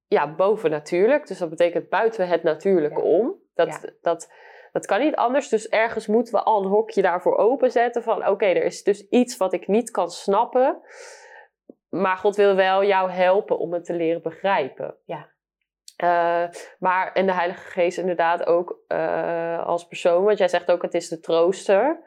ja, 0.09 0.35
bovennatuurlijk. 0.35 1.27
Dus 1.27 1.37
dat 1.37 1.49
betekent 1.49 1.89
buiten 1.89 2.27
het 2.27 2.43
natuurlijke 2.43 3.01
om. 3.01 3.35
Dat, 3.53 3.93
dat, 4.01 4.33
dat 4.71 4.85
kan 4.85 4.99
niet 4.99 5.15
anders. 5.15 5.49
Dus 5.49 5.69
ergens 5.69 6.07
moeten 6.07 6.33
we 6.33 6.43
al 6.43 6.63
een 6.63 6.69
hokje 6.69 7.01
daarvoor 7.01 7.37
openzetten. 7.37 8.03
Van 8.03 8.27
oké, 8.27 8.45
er 8.45 8.63
is 8.63 8.83
dus 8.83 9.07
iets 9.07 9.37
wat 9.37 9.53
ik 9.53 9.67
niet 9.67 9.91
kan 9.91 10.09
snappen. 10.09 10.81
Maar 11.89 12.17
God 12.17 12.35
wil 12.35 12.55
wel 12.55 12.83
jou 12.83 13.11
helpen 13.11 13.59
om 13.59 13.73
het 13.73 13.85
te 13.85 13.93
leren 13.93 14.21
begrijpen. 14.21 14.95
Ja. 15.05 15.27
Uh, 16.03 16.49
maar 16.79 17.11
en 17.11 17.25
de 17.25 17.33
Heilige 17.33 17.69
Geest 17.69 17.97
inderdaad 17.97 18.45
ook 18.45 18.79
uh, 18.87 19.65
als 19.65 19.87
persoon. 19.87 20.23
Want 20.23 20.37
jij 20.37 20.47
zegt 20.47 20.71
ook, 20.71 20.81
het 20.81 20.93
is 20.93 21.07
de 21.07 21.19
trooster. 21.19 21.99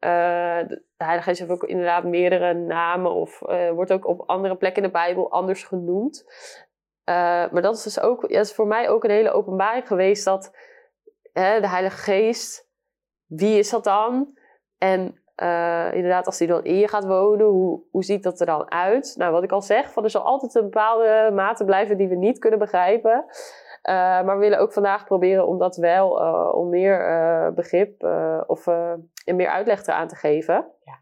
Uh, 0.00 0.10
de 0.68 0.82
Heilige 0.96 1.28
Geest 1.28 1.38
heeft 1.38 1.50
ook 1.50 1.64
inderdaad 1.64 2.04
meerdere 2.04 2.54
namen. 2.54 3.12
Of 3.12 3.38
wordt 3.74 3.92
ook 3.92 4.06
op 4.06 4.28
andere 4.28 4.56
plekken 4.56 4.82
in 4.82 4.88
de 4.88 4.94
Bijbel 4.94 5.30
anders 5.30 5.64
genoemd. 5.64 6.24
Maar 7.52 7.62
dat 7.62 7.76
is 7.76 7.82
dus 7.82 8.00
ook, 8.00 8.24
ja, 8.28 8.40
is 8.40 8.54
voor 8.54 8.66
mij 8.66 8.88
ook 8.88 9.04
een 9.04 9.10
hele 9.10 9.32
openbaring 9.32 9.86
geweest. 9.86 10.24
Dat 10.24 10.56
hè, 11.32 11.60
de 11.60 11.68
Heilige 11.68 11.96
Geest, 11.96 12.68
wie 13.26 13.58
is 13.58 13.70
dat 13.70 13.84
dan? 13.84 14.38
En 14.78 15.22
uh, 15.36 15.88
inderdaad, 15.92 16.26
als 16.26 16.38
die 16.38 16.48
dan 16.48 16.64
in 16.64 16.76
je 16.76 16.88
gaat 16.88 17.04
wonen, 17.04 17.46
hoe, 17.46 17.82
hoe 17.90 18.04
ziet 18.04 18.22
dat 18.22 18.40
er 18.40 18.46
dan 18.46 18.70
uit? 18.70 19.14
Nou, 19.16 19.32
wat 19.32 19.42
ik 19.42 19.52
al 19.52 19.62
zeg, 19.62 19.92
van 19.92 20.04
er 20.04 20.10
zal 20.10 20.22
altijd 20.22 20.54
een 20.54 20.62
bepaalde 20.62 21.30
mate 21.34 21.64
blijven 21.64 21.96
die 21.96 22.08
we 22.08 22.16
niet 22.16 22.38
kunnen 22.38 22.58
begrijpen. 22.58 23.24
Uh, 23.88 23.94
maar 23.94 24.34
we 24.34 24.40
willen 24.44 24.58
ook 24.58 24.72
vandaag 24.72 25.04
proberen 25.04 25.46
om 25.46 25.58
dat 25.58 25.76
wel 25.76 26.10
om 26.52 26.68
meer 26.68 27.52
begrip 27.54 28.02
of 28.46 28.66
meer 29.24 29.48
uitleg 29.48 29.86
eraan 29.86 30.08
te 30.08 30.16
geven. 30.16 30.66
Ja 30.84 30.99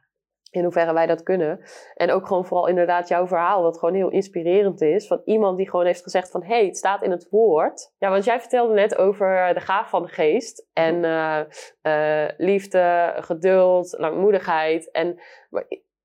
in 0.51 0.63
hoeverre 0.63 0.93
wij 0.93 1.07
dat 1.07 1.23
kunnen. 1.23 1.61
En 1.95 2.11
ook 2.11 2.27
gewoon 2.27 2.45
vooral 2.45 2.67
inderdaad 2.67 3.09
jouw 3.09 3.27
verhaal, 3.27 3.63
wat 3.63 3.79
gewoon 3.79 3.95
heel 3.95 4.11
inspirerend 4.11 4.81
is. 4.81 5.07
Van 5.07 5.21
iemand 5.25 5.57
die 5.57 5.71
gewoon 5.71 5.87
heeft 5.87 6.03
gezegd 6.03 6.31
van, 6.31 6.43
hé, 6.43 6.55
hey, 6.55 6.65
het 6.65 6.77
staat 6.77 7.03
in 7.03 7.11
het 7.11 7.27
woord. 7.31 7.93
Ja, 7.99 8.11
want 8.11 8.25
jij 8.25 8.41
vertelde 8.41 8.75
net 8.75 8.97
over 8.97 9.55
de 9.55 9.61
gaaf 9.61 9.89
van 9.89 10.03
de 10.03 10.09
geest. 10.09 10.69
En 10.73 10.95
uh, 10.95 11.41
uh, 11.83 12.29
liefde, 12.37 13.15
geduld, 13.17 13.95
langmoedigheid. 13.99 14.91
En 14.91 15.21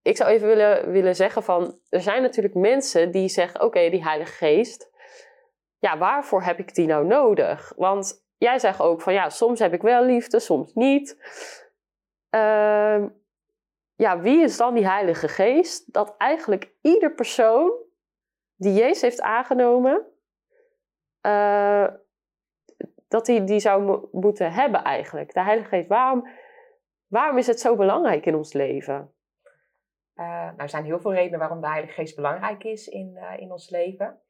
ik 0.01 0.17
zou 0.17 0.29
even 0.29 0.47
willen, 0.47 0.91
willen 0.91 1.15
zeggen 1.15 1.43
van, 1.43 1.79
er 1.89 2.01
zijn 2.01 2.21
natuurlijk 2.21 2.55
mensen 2.55 3.11
die 3.11 3.29
zeggen, 3.29 3.61
oké, 3.61 3.89
die 3.89 4.03
heilige 4.03 4.33
geest. 4.33 4.91
Ja, 5.79 5.97
waarvoor 5.97 6.43
heb 6.43 6.59
ik 6.59 6.75
die 6.75 6.87
nou 6.87 7.05
nodig? 7.05 7.73
Want 7.75 8.25
jij 8.37 8.59
zegt 8.59 8.81
ook 8.81 9.01
van, 9.01 9.13
ja, 9.13 9.29
soms 9.29 9.59
heb 9.59 9.73
ik 9.73 9.81
wel 9.81 10.03
liefde, 10.03 10.39
soms 10.39 10.73
niet. 10.73 11.17
Uh, 12.35 13.03
ja, 14.03 14.19
wie 14.19 14.43
is 14.43 14.57
dan 14.57 14.73
die 14.73 14.87
Heilige 14.87 15.27
Geest? 15.27 15.93
Dat 15.93 16.17
eigenlijk 16.17 16.73
ieder 16.81 17.13
persoon 17.13 17.71
die 18.55 18.73
Jezus 18.73 19.01
heeft 19.01 19.21
aangenomen, 19.21 20.05
uh, 21.21 21.87
dat 23.07 23.27
hij 23.27 23.45
die 23.45 23.59
zou 23.59 24.07
moeten 24.11 24.53
hebben 24.53 24.83
eigenlijk. 24.83 25.33
De 25.33 25.41
Heilige 25.43 25.69
Geest, 25.69 25.87
waarom, 25.87 26.27
waarom 27.07 27.37
is 27.37 27.47
het 27.47 27.59
zo 27.59 27.75
belangrijk 27.75 28.25
in 28.25 28.35
ons 28.35 28.53
leven? 28.53 29.13
Uh, 30.15 30.25
nou, 30.25 30.57
er 30.57 30.69
zijn 30.69 30.85
heel 30.85 30.99
veel 30.99 31.13
redenen 31.13 31.39
waarom 31.39 31.61
de 31.61 31.67
Heilige 31.67 31.93
Geest 31.93 32.15
belangrijk 32.15 32.63
is 32.63 32.87
in, 32.87 33.11
uh, 33.15 33.33
in 33.37 33.51
ons 33.51 33.69
leven. 33.69 34.21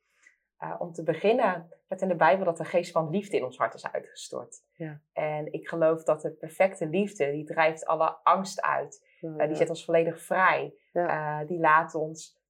om 0.78 0.92
te 0.92 1.04
beginnen, 1.04 1.70
het 1.88 2.02
in 2.02 2.08
de 2.08 2.16
Bijbel 2.16 2.46
dat 2.46 2.58
de 2.58 2.66
geest 2.66 2.92
van 2.92 3.10
liefde 3.10 3.38
in 3.38 3.44
ons 3.44 3.58
hart 3.58 3.74
is 3.74 3.92
uitgestort. 3.92 4.64
Ja. 4.74 5.02
En 5.14 5.54
ik 5.54 5.68
geloof 5.68 6.04
dat 6.04 6.22
de 6.22 6.32
perfecte 6.32 6.88
liefde, 6.88 7.32
die 7.32 7.46
drijft 7.46 7.86
alle 7.86 8.18
angst 8.24 8.62
uit. 8.62 9.12
Uh, 9.24 9.48
die 9.48 9.56
zet 9.56 9.70
ons 9.70 9.86
volledig 9.86 10.22
vrij. 10.22 10.74
Uh, 10.94 11.40
die 11.48 11.60
laat 11.60 11.96
ons 11.96 12.42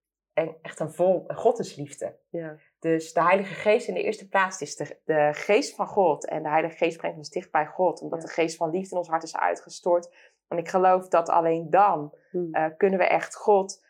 echt 0.61 0.79
een 0.79 0.91
vol 0.91 1.23
goddesliefde. 1.27 2.17
Ja. 2.29 2.55
Dus 2.79 3.13
de 3.13 3.23
Heilige 3.23 3.53
Geest 3.53 3.87
in 3.87 3.93
de 3.93 4.03
eerste 4.03 4.29
plaats 4.29 4.61
is 4.61 4.75
de, 4.75 4.99
de, 5.05 5.29
geest 5.33 5.75
van 5.75 5.87
God. 5.87 6.27
En 6.27 6.43
de 6.43 6.49
Heilige 6.49 6.75
Geest 6.75 6.97
brengt 6.97 7.17
ons 7.17 7.29
dicht 7.29 7.51
bij 7.51 7.65
God. 7.65 8.01
Omdat 8.01 8.21
de 8.21 8.27
geest 8.27 8.57
van 8.57 8.69
liefde 8.69 8.91
in 8.91 8.97
ons 8.97 9.07
hart 9.07 9.23
is 9.23 9.37
uitgestort. 9.37 10.15
En 10.47 10.57
ik 10.57 10.69
geloof 10.69 11.07
dat 11.07 11.29
alleen 11.29 11.69
dan 11.69 12.15
hmm. 12.31 12.55
uh, 12.55 12.65
kunnen 12.77 12.99
we 12.99 13.05
echt 13.05 13.35
God 13.35 13.85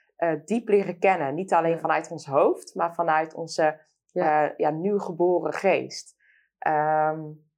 diep 0.46 0.68
leren 0.68 1.00
kennen. 1.00 1.34
Niet 1.34 1.54
alleen 1.54 1.80
vanuit 1.80 2.12
ons 2.12 2.26
hoofd, 2.26 2.76
maar 2.76 2.94
vanuit 2.94 3.34
onze 3.34 3.80
ja. 4.12 4.54
ja 4.58 4.70
nu 4.70 5.00
geboren 5.00 5.54
geest. 5.54 6.16
Um, 6.68 7.52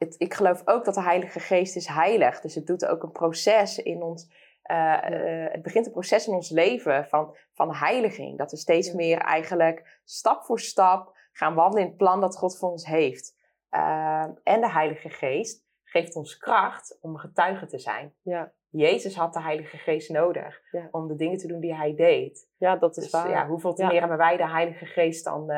het, 0.00 0.14
ik 0.18 0.34
geloof 0.34 0.62
ook 0.64 0.84
dat 0.84 0.94
de 0.94 1.02
Heilige 1.02 1.40
Geest 1.40 1.76
is 1.76 1.86
heilig. 1.86 2.40
Dus 2.40 2.54
het 2.54 2.66
doet 2.66 2.86
ook 2.86 3.02
een 3.02 3.12
proces 3.12 3.78
in 3.78 4.02
ons. 4.02 4.30
Uh, 4.70 4.76
uh, 5.10 5.52
het 5.52 5.62
begint 5.62 5.86
een 5.86 5.92
proces 5.92 6.26
in 6.26 6.34
ons 6.34 6.50
leven 6.50 7.06
van, 7.08 7.36
van 7.52 7.74
heiliging. 7.74 8.38
Dat 8.38 8.50
we 8.50 8.56
steeds 8.56 8.92
meer 8.92 9.18
eigenlijk 9.18 10.00
stap 10.04 10.44
voor 10.44 10.60
stap 10.60 11.16
gaan 11.32 11.54
wandelen 11.54 11.82
in 11.82 11.88
het 11.88 11.96
plan 11.96 12.20
dat 12.20 12.36
God 12.36 12.58
voor 12.58 12.70
ons 12.70 12.86
heeft. 12.86 13.36
Uh, 13.70 14.26
en 14.42 14.60
de 14.60 14.70
Heilige 14.70 15.08
Geest 15.08 15.64
geeft 15.84 16.16
ons 16.16 16.36
kracht 16.36 16.98
om 17.00 17.16
getuige 17.16 17.66
te 17.66 17.78
zijn. 17.78 18.14
Ja. 18.22 18.52
Jezus 18.68 19.16
had 19.16 19.32
de 19.32 19.42
Heilige 19.42 19.76
Geest 19.76 20.10
nodig 20.10 20.60
ja. 20.70 20.88
om 20.90 21.08
de 21.08 21.16
dingen 21.16 21.38
te 21.38 21.46
doen 21.46 21.60
die 21.60 21.74
hij 21.74 21.94
deed. 21.94 22.48
Ja, 22.56 22.76
dat 22.76 22.96
is 22.96 23.02
dus, 23.02 23.12
waar. 23.12 23.30
Ja, 23.30 23.46
hoeveel 23.46 23.74
te 23.74 23.84
meer 23.84 24.00
hebben 24.00 24.18
wij 24.18 24.36
de 24.36 24.48
Heilige 24.48 24.86
Geest 24.86 25.24
dan 25.24 25.52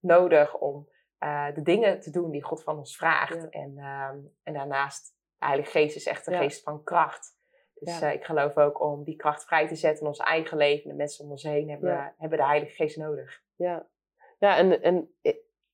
nodig 0.00 0.56
om 0.56 0.88
uh, 1.24 1.54
de 1.54 1.62
dingen 1.62 2.00
te 2.00 2.10
doen 2.10 2.30
die 2.30 2.42
God 2.42 2.62
van 2.62 2.78
ons 2.78 2.96
vraagt. 2.96 3.48
En, 3.48 3.72
uh, 3.76 4.10
en 4.42 4.52
daarnaast, 4.52 5.14
de 5.38 5.46
Heilige 5.46 5.70
Geest 5.70 5.96
is 5.96 6.06
echt 6.06 6.26
een 6.26 6.32
ja. 6.32 6.38
geest 6.38 6.62
van 6.62 6.82
kracht. 6.82 7.36
Dus 7.74 8.02
uh, 8.02 8.12
ik 8.12 8.24
geloof 8.24 8.56
ook 8.56 8.80
om 8.80 9.04
die 9.04 9.16
kracht 9.16 9.44
vrij 9.44 9.68
te 9.68 9.74
zetten 9.74 10.00
in 10.00 10.08
ons 10.08 10.18
eigen 10.18 10.56
leven. 10.56 10.90
De 10.90 10.96
mensen 10.96 11.24
om 11.24 11.30
ons 11.30 11.42
heen 11.42 11.70
hebben, 11.70 12.14
hebben 12.18 12.38
de 12.38 12.44
Heilige 12.44 12.74
Geest 12.74 12.96
nodig. 12.96 13.42
Ja, 13.56 13.86
ja 14.38 14.56
en, 14.56 14.82
en 14.82 15.14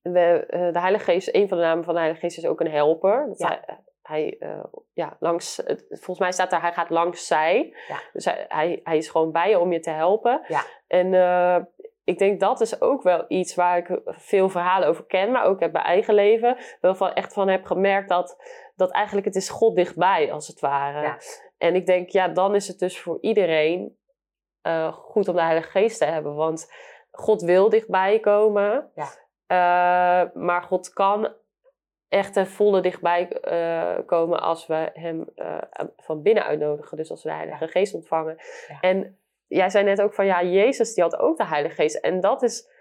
we, 0.02 0.44
de 0.72 0.80
Heilige 0.80 1.04
Geest, 1.04 1.34
een 1.34 1.48
van 1.48 1.58
de 1.58 1.64
namen 1.64 1.84
van 1.84 1.94
de 1.94 2.00
Heilige 2.00 2.26
Geest 2.26 2.38
is 2.38 2.46
ook 2.46 2.60
een 2.60 2.70
helper. 2.70 3.26
Dat 3.26 3.38
hij, 3.38 3.80
hij 4.02 4.38
ja, 4.92 5.16
langs, 5.20 5.62
volgens 5.88 6.18
mij 6.18 6.32
staat 6.32 6.52
er, 6.52 6.60
hij 6.60 6.72
gaat 6.72 6.90
langs 6.90 7.26
zij. 7.26 7.76
Dus 8.12 8.24
hij, 8.24 8.44
hij, 8.48 8.80
hij, 8.82 8.96
is 8.96 9.08
gewoon 9.08 9.32
bij 9.32 9.50
je 9.50 9.58
om 9.58 9.72
je 9.72 9.80
te 9.80 9.90
helpen. 9.90 10.44
Ja. 10.48 10.64
En 10.86 11.12
ik 12.04 12.18
denk 12.18 12.40
dat 12.40 12.60
is 12.60 12.80
ook 12.80 13.02
wel 13.02 13.24
iets 13.28 13.54
waar 13.54 13.78
ik 13.78 14.00
veel 14.04 14.48
verhalen 14.48 14.88
over 14.88 15.04
ken, 15.04 15.30
maar 15.30 15.44
ook 15.44 15.62
uit 15.62 15.72
mijn 15.72 15.84
eigen 15.84 16.14
leven 16.14 16.56
wel 16.80 16.94
van 16.94 17.12
echt 17.12 17.32
van 17.32 17.48
heb 17.48 17.64
gemerkt 17.64 18.08
dat, 18.08 18.36
dat 18.76 18.90
eigenlijk 18.90 19.26
het 19.26 19.36
is 19.36 19.48
God 19.48 19.76
dichtbij 19.76 20.32
als 20.32 20.46
het 20.46 20.60
ware. 20.60 21.02
Ja. 21.02 21.18
En 21.58 21.74
ik 21.74 21.86
denk, 21.86 22.08
ja, 22.08 22.28
dan 22.28 22.54
is 22.54 22.68
het 22.68 22.78
dus 22.78 23.00
voor 23.00 23.18
iedereen 23.20 23.98
uh, 24.62 24.92
goed 24.92 25.28
om 25.28 25.34
de 25.34 25.42
Heilige 25.42 25.70
Geest 25.70 25.98
te 25.98 26.04
hebben, 26.04 26.34
want 26.34 26.72
God 27.10 27.42
wil 27.42 27.68
dichtbij 27.68 28.20
komen, 28.20 28.90
ja. 28.94 29.04
uh, 30.24 30.30
maar 30.34 30.62
God 30.62 30.92
kan 30.92 31.32
echt 32.08 32.32
ten 32.32 32.46
volle 32.46 32.80
dichtbij 32.80 33.40
uh, 33.44 34.06
komen 34.06 34.40
als 34.40 34.66
we 34.66 34.90
Hem 34.92 35.24
van 35.96 36.22
binnen 36.22 36.44
uitnodigen, 36.44 36.96
dus 36.96 37.10
als 37.10 37.22
we 37.22 37.28
de 37.28 37.34
Heilige 37.34 37.68
Geest 37.68 37.94
ontvangen. 37.94 38.36
En 38.80 39.18
jij 39.46 39.70
zei 39.70 39.84
net 39.84 40.02
ook 40.02 40.14
van 40.14 40.26
ja, 40.26 40.42
Jezus 40.42 40.94
die 40.94 41.02
had 41.02 41.18
ook 41.18 41.36
de 41.36 41.46
Heilige 41.46 41.74
Geest. 41.74 41.96
En 41.96 42.20
dat 42.20 42.42
is. 42.42 42.72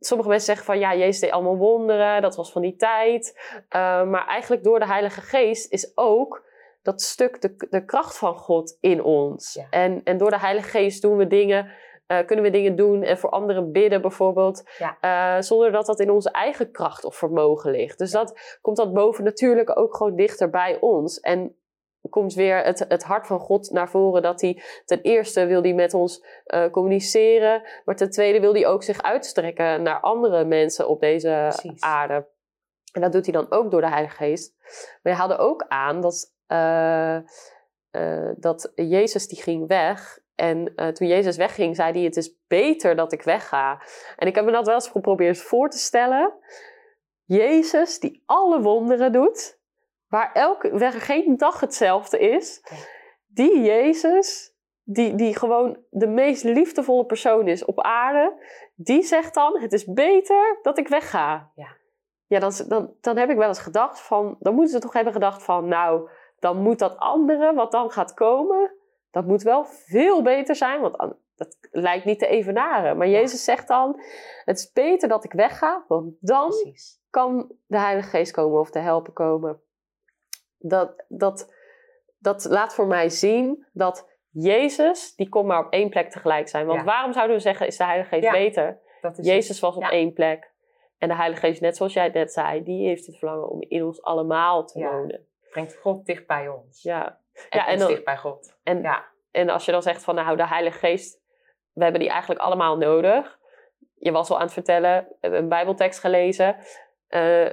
Sommige 0.00 0.28
mensen 0.28 0.46
zeggen 0.46 0.66
van 0.66 0.78
ja, 0.78 0.94
Jezus 0.94 1.20
deed 1.20 1.30
allemaal 1.30 1.56
wonderen, 1.56 2.22
dat 2.22 2.36
was 2.36 2.52
van 2.52 2.62
die 2.62 2.76
tijd. 2.76 3.40
Uh, 3.52 3.60
maar 4.04 4.26
eigenlijk 4.26 4.64
door 4.64 4.78
de 4.78 4.86
Heilige 4.86 5.20
Geest 5.20 5.72
is 5.72 5.92
ook 5.94 6.44
dat 6.82 7.02
stuk 7.02 7.40
de, 7.40 7.66
de 7.70 7.84
kracht 7.84 8.18
van 8.18 8.34
God 8.34 8.78
in 8.80 9.02
ons. 9.02 9.54
Ja. 9.54 9.66
En, 9.70 10.00
en 10.04 10.18
door 10.18 10.30
de 10.30 10.38
Heilige 10.38 10.68
Geest 10.68 11.02
doen 11.02 11.16
we 11.16 11.26
dingen, 11.26 11.70
uh, 12.08 12.26
kunnen 12.26 12.44
we 12.44 12.50
dingen 12.50 12.76
doen 12.76 13.02
en 13.02 13.18
voor 13.18 13.30
anderen 13.30 13.72
bidden 13.72 14.00
bijvoorbeeld. 14.00 14.70
Ja. 14.78 14.96
Uh, 15.36 15.42
zonder 15.42 15.72
dat 15.72 15.86
dat 15.86 16.00
in 16.00 16.10
onze 16.10 16.30
eigen 16.30 16.70
kracht 16.70 17.04
of 17.04 17.16
vermogen 17.16 17.70
ligt. 17.70 17.98
Dus 17.98 18.12
ja. 18.12 18.18
dat 18.18 18.58
komt 18.60 18.76
dat 18.76 18.92
boven 18.92 19.24
natuurlijk 19.24 19.78
ook 19.78 19.96
gewoon 19.96 20.16
dichter 20.16 20.50
bij 20.50 20.76
ons. 20.80 21.20
En 21.20 21.56
komt 22.10 22.34
weer 22.34 22.64
het, 22.64 22.84
het 22.88 23.02
hart 23.02 23.26
van 23.26 23.38
God 23.40 23.70
naar 23.70 23.88
voren. 23.88 24.22
Dat 24.22 24.40
hij 24.40 24.62
ten 24.84 25.00
eerste 25.00 25.46
wil 25.46 25.62
hij 25.62 25.74
met 25.74 25.94
ons 25.94 26.24
uh, 26.46 26.70
communiceren. 26.70 27.62
Maar 27.84 27.96
ten 27.96 28.10
tweede 28.10 28.40
wil 28.40 28.52
hij 28.52 28.66
ook 28.66 28.82
zich 28.82 29.02
uitstrekken 29.02 29.82
naar 29.82 30.00
andere 30.00 30.44
mensen 30.44 30.88
op 30.88 31.00
deze 31.00 31.46
Precies. 31.48 31.80
aarde. 31.82 32.26
En 32.92 33.00
dat 33.00 33.12
doet 33.12 33.24
hij 33.24 33.34
dan 33.34 33.50
ook 33.50 33.70
door 33.70 33.80
de 33.80 33.88
Heilige 33.88 34.16
Geest. 34.16 34.54
Maar 35.02 35.12
hij 35.12 35.12
haalde 35.12 35.36
ook 35.36 35.64
aan 35.68 36.00
dat, 36.00 36.32
uh, 36.48 37.18
uh, 37.92 38.30
dat 38.36 38.72
Jezus 38.74 39.28
die 39.28 39.42
ging 39.42 39.66
weg. 39.68 40.22
En 40.34 40.74
toen 40.92 41.06
Jezus 41.06 41.36
wegging, 41.36 41.76
zei 41.76 41.92
hij: 41.92 42.02
Het 42.02 42.16
is 42.16 42.36
beter 42.46 42.96
dat 42.96 43.12
ik 43.12 43.22
wegga. 43.22 43.82
En 44.16 44.26
ik 44.26 44.34
heb 44.34 44.44
me 44.44 44.50
dat 44.50 44.66
wel 44.66 44.74
eens 44.74 44.88
geprobeerd 44.88 45.38
voor 45.38 45.70
te 45.70 45.78
stellen. 45.78 46.34
Jezus, 47.24 47.98
die 48.00 48.22
alle 48.26 48.60
wonderen 48.60 49.12
doet, 49.12 49.58
waar 50.14 50.32
elke, 50.32 50.78
waar 50.78 50.92
geen 50.92 51.36
dag 51.36 51.60
hetzelfde 51.60 52.18
is. 52.18 52.62
Die 53.26 53.62
Jezus, 53.62 54.54
die, 54.82 55.14
die 55.14 55.36
gewoon 55.36 55.78
de 55.90 56.06
meest 56.06 56.44
liefdevolle 56.44 57.06
persoon 57.06 57.48
is 57.48 57.64
op 57.64 57.80
aarde, 57.80 58.42
die 58.74 59.02
zegt 59.02 59.34
dan: 59.34 59.60
Het 59.60 59.72
is 59.72 59.84
beter 59.84 60.58
dat 60.62 60.78
ik 60.78 60.88
wegga. 60.88 61.50
Ja. 61.54 61.76
ja, 62.26 62.38
dan, 62.38 62.52
dan, 62.68 62.94
dan 63.00 63.16
heb 63.16 63.30
ik 63.30 63.36
wel 63.36 63.48
eens 63.48 63.58
gedacht 63.58 64.00
van, 64.00 64.36
dan 64.38 64.54
moeten 64.54 64.72
ze 64.72 64.80
toch 64.80 64.92
hebben 64.92 65.12
gedacht 65.12 65.44
van, 65.44 65.68
nou, 65.68 66.10
dan 66.38 66.56
moet 66.56 66.78
dat 66.78 66.96
andere 66.96 67.54
wat 67.54 67.72
dan 67.72 67.90
gaat 67.90 68.14
komen, 68.14 68.74
dat 69.10 69.26
moet 69.26 69.42
wel 69.42 69.64
veel 69.64 70.22
beter 70.22 70.56
zijn, 70.56 70.80
want 70.80 70.96
dat 71.36 71.58
lijkt 71.70 72.04
niet 72.04 72.18
te 72.18 72.26
evenaren. 72.26 72.96
Maar 72.96 73.08
Jezus 73.08 73.44
zegt 73.44 73.68
dan, 73.68 74.00
het 74.44 74.58
is 74.58 74.72
beter 74.72 75.08
dat 75.08 75.24
ik 75.24 75.32
wegga, 75.32 75.84
want 75.88 76.14
dan 76.20 76.48
Precies. 76.48 77.00
kan 77.10 77.52
de 77.66 77.78
Heilige 77.78 78.08
Geest 78.08 78.32
komen 78.32 78.60
of 78.60 78.70
de 78.70 78.78
helpen 78.78 79.12
komen. 79.12 79.62
Dat, 80.66 81.04
dat, 81.08 81.54
dat 82.18 82.44
laat 82.44 82.74
voor 82.74 82.86
mij 82.86 83.08
zien 83.08 83.66
dat 83.72 84.08
Jezus, 84.30 85.14
die 85.14 85.28
kon 85.28 85.46
maar 85.46 85.64
op 85.66 85.72
één 85.72 85.88
plek 85.88 86.10
tegelijk 86.10 86.48
zijn. 86.48 86.66
Want 86.66 86.78
Ja. 86.78 86.84
waarom 86.84 87.12
zouden 87.12 87.36
we 87.36 87.42
zeggen, 87.42 87.66
is 87.66 87.76
de 87.76 87.84
Heilige 87.84 88.08
Geest 88.08 88.24
Ja, 88.24 88.32
beter? 88.32 88.78
Jezus 89.16 89.60
was 89.60 89.76
op 89.76 89.82
Ja. 89.82 89.90
één 89.90 90.12
plek. 90.12 90.52
En 90.98 91.08
de 91.08 91.14
Heilige 91.16 91.40
Geest, 91.46 91.60
net 91.60 91.76
zoals 91.76 91.92
jij 91.92 92.04
het 92.04 92.14
net 92.14 92.32
zei, 92.32 92.62
die 92.62 92.86
heeft 92.86 93.06
het 93.06 93.18
verlangen 93.18 93.48
om 93.48 93.60
in 93.68 93.84
ons 93.84 94.02
allemaal 94.02 94.66
te 94.66 94.78
wonen. 94.78 95.26
brengt 95.50 95.76
God 95.76 96.06
dicht 96.06 96.26
bij 96.26 96.48
ons. 96.48 96.82
Ja. 96.82 97.18
En, 97.48 97.58
Ja, 97.58 97.66
en 97.66 97.72
ons 97.72 97.80
dan- 97.82 97.90
dicht 97.90 98.04
bij 98.04 98.16
God. 98.16 98.56
En, 98.62 98.82
Ja. 98.82 99.04
en 99.30 99.48
als 99.48 99.64
je 99.64 99.72
dan 99.72 99.82
zegt 99.82 100.04
van, 100.04 100.14
nou, 100.14 100.36
de 100.36 100.46
Heilige 100.46 100.78
Geest, 100.78 101.20
we 101.72 101.82
hebben 101.82 102.00
die 102.00 102.10
eigenlijk 102.10 102.40
allemaal 102.40 102.76
nodig. 102.76 103.38
Je 103.94 104.12
was 104.12 104.30
al 104.30 104.36
aan 104.36 104.42
het 104.42 104.52
vertellen, 104.52 105.04
we 105.08 105.16
hebben 105.20 105.40
een 105.40 105.48
bijbeltekst 105.48 106.00
gelezen. 106.00 106.56
Eh, 107.08 107.50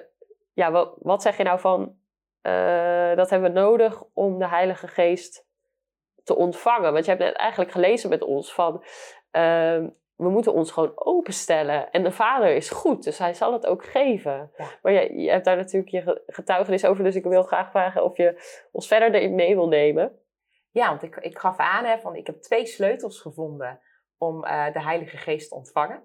ja, 0.54 0.72
wat, 0.72 0.96
wat 1.00 1.22
zeg 1.22 1.38
je 1.38 1.44
nou 1.44 1.60
van, 1.60 1.96
eh, 2.42 3.16
dat 3.16 3.30
hebben 3.30 3.54
we 3.54 3.60
nodig 3.60 4.04
om 4.14 4.40
de 4.40 4.48
Heilige 4.48 4.88
Geest 4.88 5.46
te 6.24 6.36
ontvangen? 6.36 6.94
Want 6.94 7.06
je 7.06 7.12
hebt 7.12 7.24
net 7.24 7.36
eigenlijk 7.36 7.72
gelezen 7.72 8.10
met 8.10 8.22
ons 8.22 8.54
van, 8.54 8.84
ehm, 9.32 9.90
we 10.16 10.30
moeten 10.30 10.54
ons 10.54 10.72
gewoon 10.72 10.92
openstellen. 10.96 11.92
En 11.92 12.04
de 12.04 12.12
Vader 12.12 12.56
is 12.56 12.70
goed, 12.70 13.04
dus 13.04 13.18
hij 13.18 13.34
zal 13.34 13.54
het 13.54 13.66
ook 13.66 13.86
geven. 13.86 14.52
Ja. 14.58 14.66
Maar 14.82 14.92
je, 14.92 15.16
je 15.22 15.30
hebt 15.30 15.46
daar 15.46 15.56
natuurlijk 15.56 15.92
je 15.92 16.02
ge- 16.02 16.24
getuigenis 16.28 16.86
over, 16.86 17.04
dus 17.04 17.16
ik 17.16 17.24
wil 17.24 17.44
graag 17.44 17.72
vragen 17.72 18.04
of 18.04 18.18
je 18.18 18.42
ons 18.72 18.88
verder 18.88 19.14
erin 19.14 19.36
mee 19.36 19.56
wil 19.56 19.68
nemen. 19.68 20.20
Ja, 20.72 20.88
want 20.90 21.04
ik, 21.04 21.16
ik 21.16 21.38
gaf 21.38 21.58
aan, 21.58 21.86
hè, 21.86 22.00
van, 22.00 22.16
ik 22.16 22.28
heb 22.28 22.42
twee 22.42 22.66
sleutels 22.66 23.22
gevonden 23.22 23.80
om 24.18 24.44
eh, 24.44 24.74
de 24.74 24.82
Heilige 24.82 25.18
Geest 25.18 25.50
te 25.50 25.56
ontvangen. 25.56 26.04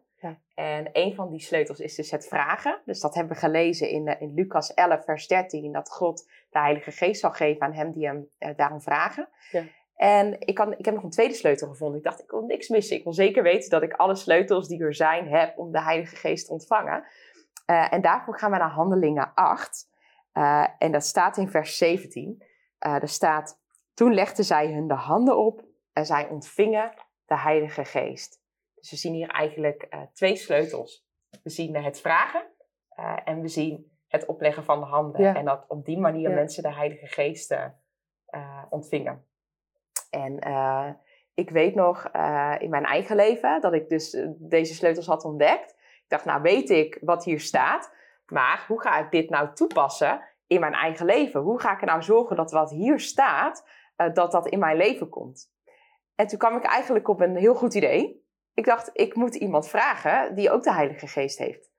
En 0.56 0.88
een 0.92 1.14
van 1.14 1.30
die 1.30 1.40
sleutels 1.40 1.80
is 1.80 1.94
dus 1.94 2.10
het 2.10 2.26
vragen. 2.28 2.80
Dus 2.84 3.00
dat 3.00 3.14
hebben 3.14 3.32
we 3.32 3.38
gelezen 3.40 3.88
in, 3.88 4.06
eh, 4.08 4.20
in 4.20 4.34
Lucas 4.34 4.74
11, 4.74 5.04
vers 5.04 5.26
13. 5.26 5.72
Dat 5.72 5.90
God 5.90 6.28
de 6.50 6.58
Heilige 6.58 6.90
Geest 6.90 7.20
zal 7.20 7.32
geven 7.32 7.62
aan 7.62 7.72
hem 7.72 7.92
die 7.92 8.06
hem 8.06 8.28
eh, 8.38 8.56
daarom 8.56 8.80
vragen. 8.80 9.28
Ja. 9.50 9.62
En 9.96 10.40
ik, 10.40 10.54
kan, 10.54 10.72
ik 10.78 10.84
heb 10.84 10.94
nog 10.94 11.02
een 11.02 11.10
tweede 11.10 11.34
sleutel 11.34 11.68
gevonden. 11.68 11.98
Ik 11.98 12.04
dacht, 12.04 12.22
ik 12.22 12.30
wil 12.30 12.42
niks 12.42 12.68
missen. 12.68 12.96
Ik 12.96 13.04
wil 13.04 13.12
zeker 13.12 13.42
weten 13.42 13.70
dat 13.70 13.82
ik 13.82 13.92
alle 13.92 14.14
sleutels 14.14 14.68
die 14.68 14.82
er 14.82 14.94
zijn 14.94 15.28
heb 15.28 15.58
om 15.58 15.72
de 15.72 15.82
Heilige 15.82 16.16
Geest 16.16 16.46
te 16.46 16.52
ontvangen. 16.52 17.04
Eh, 17.66 17.92
en 17.92 18.00
daarvoor 18.00 18.38
gaan 18.38 18.50
we 18.50 18.56
naar 18.56 18.70
Handelingen 18.70 19.34
8. 19.34 19.88
Eh, 20.32 20.66
en 20.78 20.92
dat 20.92 21.04
staat 21.04 21.36
in 21.36 21.48
vers 21.48 21.76
17. 21.76 22.42
Eh 22.78 23.02
er 23.02 23.08
staat, 23.08 23.60
toen 23.94 24.14
legden 24.14 24.44
zij 24.44 24.72
hun 24.72 24.88
de 24.88 24.94
handen 24.94 25.38
op 25.38 25.64
en 25.92 26.06
zij 26.06 26.28
ontvingen 26.28 26.92
de 27.26 27.38
Heilige 27.38 27.84
Geest. 27.84 28.40
Dus 28.86 29.02
we 29.02 29.08
zien 29.08 29.16
hier 29.16 29.28
eigenlijk 29.28 29.82
eh, 29.82 30.00
twee 30.12 30.36
sleutels. 30.36 31.06
We 31.42 31.50
zien 31.50 31.76
het 31.76 32.00
vragen 32.00 32.46
eh, 32.88 33.16
en 33.24 33.40
we 33.40 33.48
zien 33.48 33.90
het 34.08 34.26
opleggen 34.26 34.64
van 34.64 34.80
de 34.80 34.86
handen. 34.86 35.22
Ja. 35.22 35.34
En 35.34 35.44
dat 35.44 35.64
op 35.68 35.84
die 35.84 35.98
manier 35.98 36.28
Ja. 36.28 36.34
mensen 36.34 36.62
de 36.62 36.74
Heilige 36.74 37.06
Geest 37.06 37.50
eh, 37.50 38.62
ontvingen. 38.68 39.24
En 40.10 40.38
ik 41.34 41.50
weet 41.50 41.74
nog 41.74 42.04
in 42.58 42.70
mijn 42.70 42.84
eigen 42.84 43.16
leven 43.16 43.60
dat 43.60 43.72
ik 43.72 43.88
dus 43.88 44.26
deze 44.36 44.74
sleutels 44.74 45.06
had 45.06 45.24
ontdekt. 45.24 45.70
Ik 45.70 46.04
dacht, 46.08 46.24
nou 46.24 46.42
weet 46.42 46.70
ik 46.70 46.98
wat 47.00 47.24
hier 47.24 47.40
staat, 47.40 47.94
maar 48.26 48.64
hoe 48.68 48.80
ga 48.80 48.98
ik 48.98 49.10
dit 49.10 49.30
nou 49.30 49.54
toepassen 49.54 50.20
in 50.46 50.60
mijn 50.60 50.72
eigen 50.72 51.06
leven? 51.06 51.40
Hoe 51.40 51.60
ga 51.60 51.72
ik 51.72 51.80
er 51.80 51.86
nou 51.86 52.02
zorgen 52.02 52.36
dat 52.36 52.50
wat 52.50 52.70
hier 52.70 53.00
staat, 53.00 53.68
dat 54.12 54.32
dat 54.32 54.48
in 54.48 54.58
mijn 54.58 54.76
leven 54.76 55.08
komt? 55.08 55.52
En 56.14 56.26
toen 56.26 56.38
kwam 56.38 56.56
ik 56.56 56.64
eigenlijk 56.64 57.08
op 57.08 57.20
een 57.20 57.36
heel 57.36 57.54
goed 57.54 57.74
idee. 57.74 58.25
Ik 58.56 58.64
dacht, 58.64 58.90
ik 58.92 59.14
moet 59.14 59.34
iemand 59.34 59.68
vragen 59.68 60.34
die 60.34 60.50
ook 60.50 60.62
de 60.62 60.72
Heilige 60.72 61.06
Geest 61.06 61.38
heeft. 61.38 61.70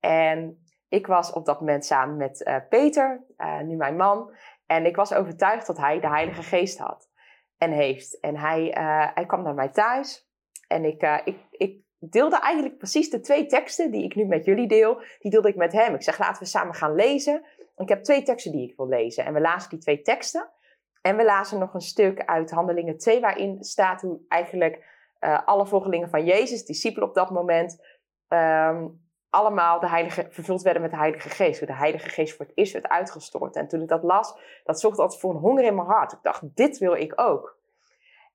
En 0.00 0.64
ik 0.88 1.06
was 1.06 1.32
op 1.32 1.46
dat 1.46 1.60
moment 1.60 1.84
samen 1.84 2.16
met 2.16 2.42
eh, 2.42 2.56
Peter, 2.68 3.24
eh, 3.36 3.60
nu 3.60 3.76
mijn 3.76 3.96
man. 3.96 4.34
En 4.66 4.86
ik 4.86 4.96
was 4.96 5.14
overtuigd 5.14 5.66
dat 5.66 5.76
hij 5.76 6.00
de 6.00 6.08
Heilige 6.08 6.42
Geest 6.42 6.78
had 6.78 7.10
en 7.58 7.70
heeft. 7.70 8.20
En 8.20 8.36
hij, 8.36 8.72
eh, 8.72 9.08
hij 9.14 9.26
kwam 9.26 9.42
naar 9.42 9.54
mij 9.54 9.68
thuis. 9.68 10.28
En 10.66 10.84
ik, 10.84 11.20
ik, 11.24 11.36
ik 11.50 11.82
deelde 11.98 12.40
eigenlijk 12.40 12.78
precies 12.78 13.10
de 13.10 13.20
twee 13.20 13.46
teksten 13.46 13.90
die 13.90 14.04
ik 14.04 14.14
nu 14.14 14.24
met 14.24 14.44
jullie 14.44 14.68
deel. 14.68 15.02
Die 15.18 15.30
deelde 15.30 15.48
ik 15.48 15.56
met 15.56 15.72
hem. 15.72 15.94
Ik 15.94 16.02
zeg, 16.02 16.18
laten 16.18 16.42
we 16.42 16.48
samen 16.48 16.74
gaan 16.74 16.94
lezen. 16.94 17.44
Ik 17.76 17.88
heb 17.88 18.02
twee 18.02 18.22
teksten 18.22 18.52
die 18.52 18.68
ik 18.70 18.76
wil 18.76 18.88
lezen. 18.88 19.24
En 19.24 19.32
we 19.32 19.40
lazen 19.40 19.70
die 19.70 19.78
twee 19.78 20.02
teksten. 20.02 20.50
En 21.02 21.16
we 21.16 21.24
lazen 21.24 21.58
nog 21.58 21.74
een 21.74 21.80
stuk 21.80 22.24
uit 22.24 22.50
Handelingen 22.50 22.98
2, 22.98 23.20
waarin 23.20 23.64
staat 23.64 24.00
hoe 24.00 24.20
eigenlijk 24.28 24.98
eh, 25.20 25.46
alle 25.46 25.66
volgelingen 25.66 26.10
van 26.10 26.24
Jezus, 26.24 26.64
discipelen 26.64 27.08
op 27.08 27.14
dat 27.14 27.30
moment, 27.30 27.84
ehm, 28.28 28.86
allemaal 29.30 29.80
de 29.80 29.88
heilige, 29.88 30.26
vervuld 30.30 30.62
werden 30.62 30.82
met 30.82 30.90
de 30.90 30.96
Heilige 30.96 31.28
Geest. 31.28 31.66
De 31.66 31.74
Heilige 31.74 32.08
Geest 32.08 32.36
voor 32.36 32.46
het 32.46 32.56
eerst 32.56 32.72
werd 32.72 32.88
uitgestort. 32.88 33.56
En 33.56 33.68
toen 33.68 33.82
ik 33.82 33.88
dat 33.88 34.02
las, 34.02 34.34
dat 34.64 34.80
zorgde 34.80 35.02
altijd 35.02 35.20
voor 35.20 35.30
een 35.30 35.40
honger 35.40 35.64
in 35.64 35.74
mijn 35.74 35.86
hart. 35.86 36.12
Ik 36.12 36.22
dacht, 36.22 36.56
dit 36.56 36.78
wil 36.78 36.94
ik 36.94 37.12
ook. 37.16 37.58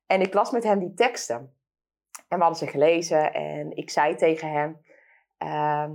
En 0.06 0.20
ik 0.20 0.34
las 0.34 0.50
met 0.50 0.64
hem 0.64 0.78
die 0.78 0.94
teksten. 0.94 1.54
En 2.28 2.38
we 2.38 2.44
hadden 2.44 2.58
ze 2.58 2.66
gelezen 2.66 3.32
en 3.32 3.76
ik 3.76 3.90
zei 3.90 4.14
tegen 4.14 4.50
hem, 4.50 4.80
ehm, 5.38 5.92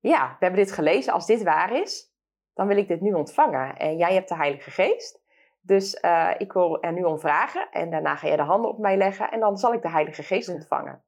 ja, 0.00 0.28
we 0.28 0.44
hebben 0.44 0.64
dit 0.64 0.72
gelezen. 0.72 1.12
Als 1.12 1.26
dit 1.26 1.42
waar 1.42 1.80
is, 1.80 2.12
dan 2.54 2.66
wil 2.66 2.76
ik 2.76 2.88
dit 2.88 3.00
nu 3.00 3.12
ontvangen. 3.12 3.76
En 3.76 3.96
jij 3.96 4.14
hebt 4.14 4.28
de 4.28 4.36
Heilige 4.36 4.70
Geest. 4.70 5.22
Dus 5.66 5.94
eh, 5.94 6.30
ik 6.38 6.52
wil 6.52 6.82
er 6.82 6.92
nu 6.92 7.04
om 7.04 7.18
vragen. 7.18 7.68
En 7.70 7.90
daarna 7.90 8.16
ga 8.16 8.26
jij 8.26 8.36
de 8.36 8.42
handen 8.42 8.70
op 8.70 8.78
mij 8.78 8.96
leggen. 8.96 9.30
En 9.30 9.40
dan 9.40 9.56
zal 9.56 9.72
ik 9.72 9.82
de 9.82 9.90
Heilige 9.90 10.22
Geest 10.22 10.48
ontvangen. 10.48 11.02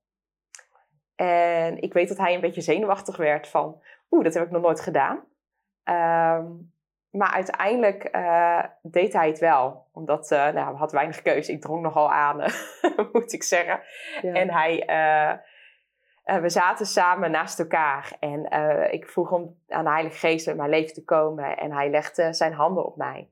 En 1.15 1.83
ik 1.83 1.93
weet 1.93 2.09
dat 2.09 2.19
hij 2.19 2.35
een 2.35 2.41
beetje 2.41 2.61
zenuwachtig 2.61 3.17
werd 3.17 3.49
van... 3.49 3.83
Oeh, 4.11 4.25
dat 4.25 4.35
heb 4.35 4.45
ik 4.45 4.51
nog 4.51 4.63
nooit 4.63 4.81
gedaan. 4.81 5.21
Ehm, 5.85 6.47
maar 7.11 7.33
uiteindelijk 7.33 8.05
eh, 8.05 8.65
deed 8.83 9.13
hij 9.13 9.29
het 9.29 9.39
wel. 9.39 9.87
Omdat 9.93 10.31
eh 10.31 10.49
nou, 10.49 10.73
we 10.73 10.79
had 10.79 10.93
weinig 10.93 11.23
keuze. 11.23 11.53
Ik 11.53 11.61
drong 11.61 11.83
nogal 11.83 12.13
aan, 12.13 12.37
moet 13.13 13.33
ik 13.33 13.43
zeggen. 13.43 13.81
Ja. 14.23 14.33
En 14.33 14.51
hij... 14.51 14.83
we 16.41 16.49
zaten 16.49 16.87
samen 16.87 17.31
naast 17.31 17.59
elkaar. 17.59 18.17
En 18.21 18.45
ik 18.93 19.09
vroeg 19.09 19.31
hem 19.31 19.61
aan 19.69 19.85
de 19.85 19.91
Heilige 19.91 20.19
Geest 20.19 20.47
in 20.47 20.57
mijn 20.57 20.71
leven 20.71 20.95
te 20.95 21.05
komen. 21.05 21.57
En 21.57 21.73
hij 21.73 21.91
legde 21.91 22.33
zijn 22.33 22.53
handen 22.53 22.87
op 22.87 22.97
mij. 22.97 23.31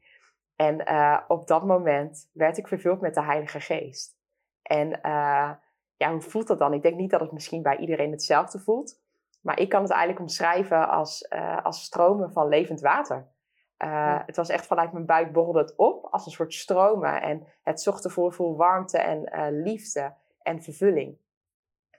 En 0.57 0.85
eh, 0.85 1.21
op 1.29 1.47
dat 1.47 1.65
moment 1.65 2.31
werd 2.33 2.57
ik 2.57 2.69
vervuld 2.69 3.01
met 3.01 3.15
de 3.15 3.23
Heilige 3.23 3.61
Geest. 3.61 4.17
En 4.63 5.03
eh, 5.03 5.51
ja, 5.97 6.11
hoe 6.11 6.21
voelt 6.21 6.47
dat 6.47 6.59
dan? 6.59 6.73
Ik 6.73 6.83
denk 6.83 6.97
niet 6.97 7.11
dat 7.11 7.21
het 7.21 7.33
misschien 7.33 7.63
bij 7.63 7.77
iedereen 7.77 8.11
hetzelfde 8.11 8.59
voelt. 8.59 9.03
Maar 9.41 9.59
ik 9.59 9.69
kan 9.69 9.83
het 9.83 9.91
eigenlijk 9.91 10.21
omschrijven 10.21 10.89
als, 10.89 11.23
eh, 11.23 11.65
als 11.65 11.85
stromen 11.85 12.33
van 12.33 12.49
levend 12.49 12.81
water. 12.81 13.33
Ja. 13.79 14.23
Het 14.27 14.37
was 14.37 14.49
echt 14.49 14.67
vanuit 14.67 14.93
mijn 14.93 15.07
buik 15.07 15.33
borrelde 15.33 15.59
het 15.59 15.77
op 15.77 16.05
als 16.05 16.27
een 16.27 16.33
soort 16.33 16.55
stromen. 16.55 17.23
En 17.23 17.47
het 17.63 17.81
zorgde 17.81 18.11
voor, 18.11 18.33
voor 18.33 18.57
warmte 18.57 18.99
en 18.99 19.63
liefde 19.63 20.15
en 20.43 20.63
vervulling. 20.63 21.19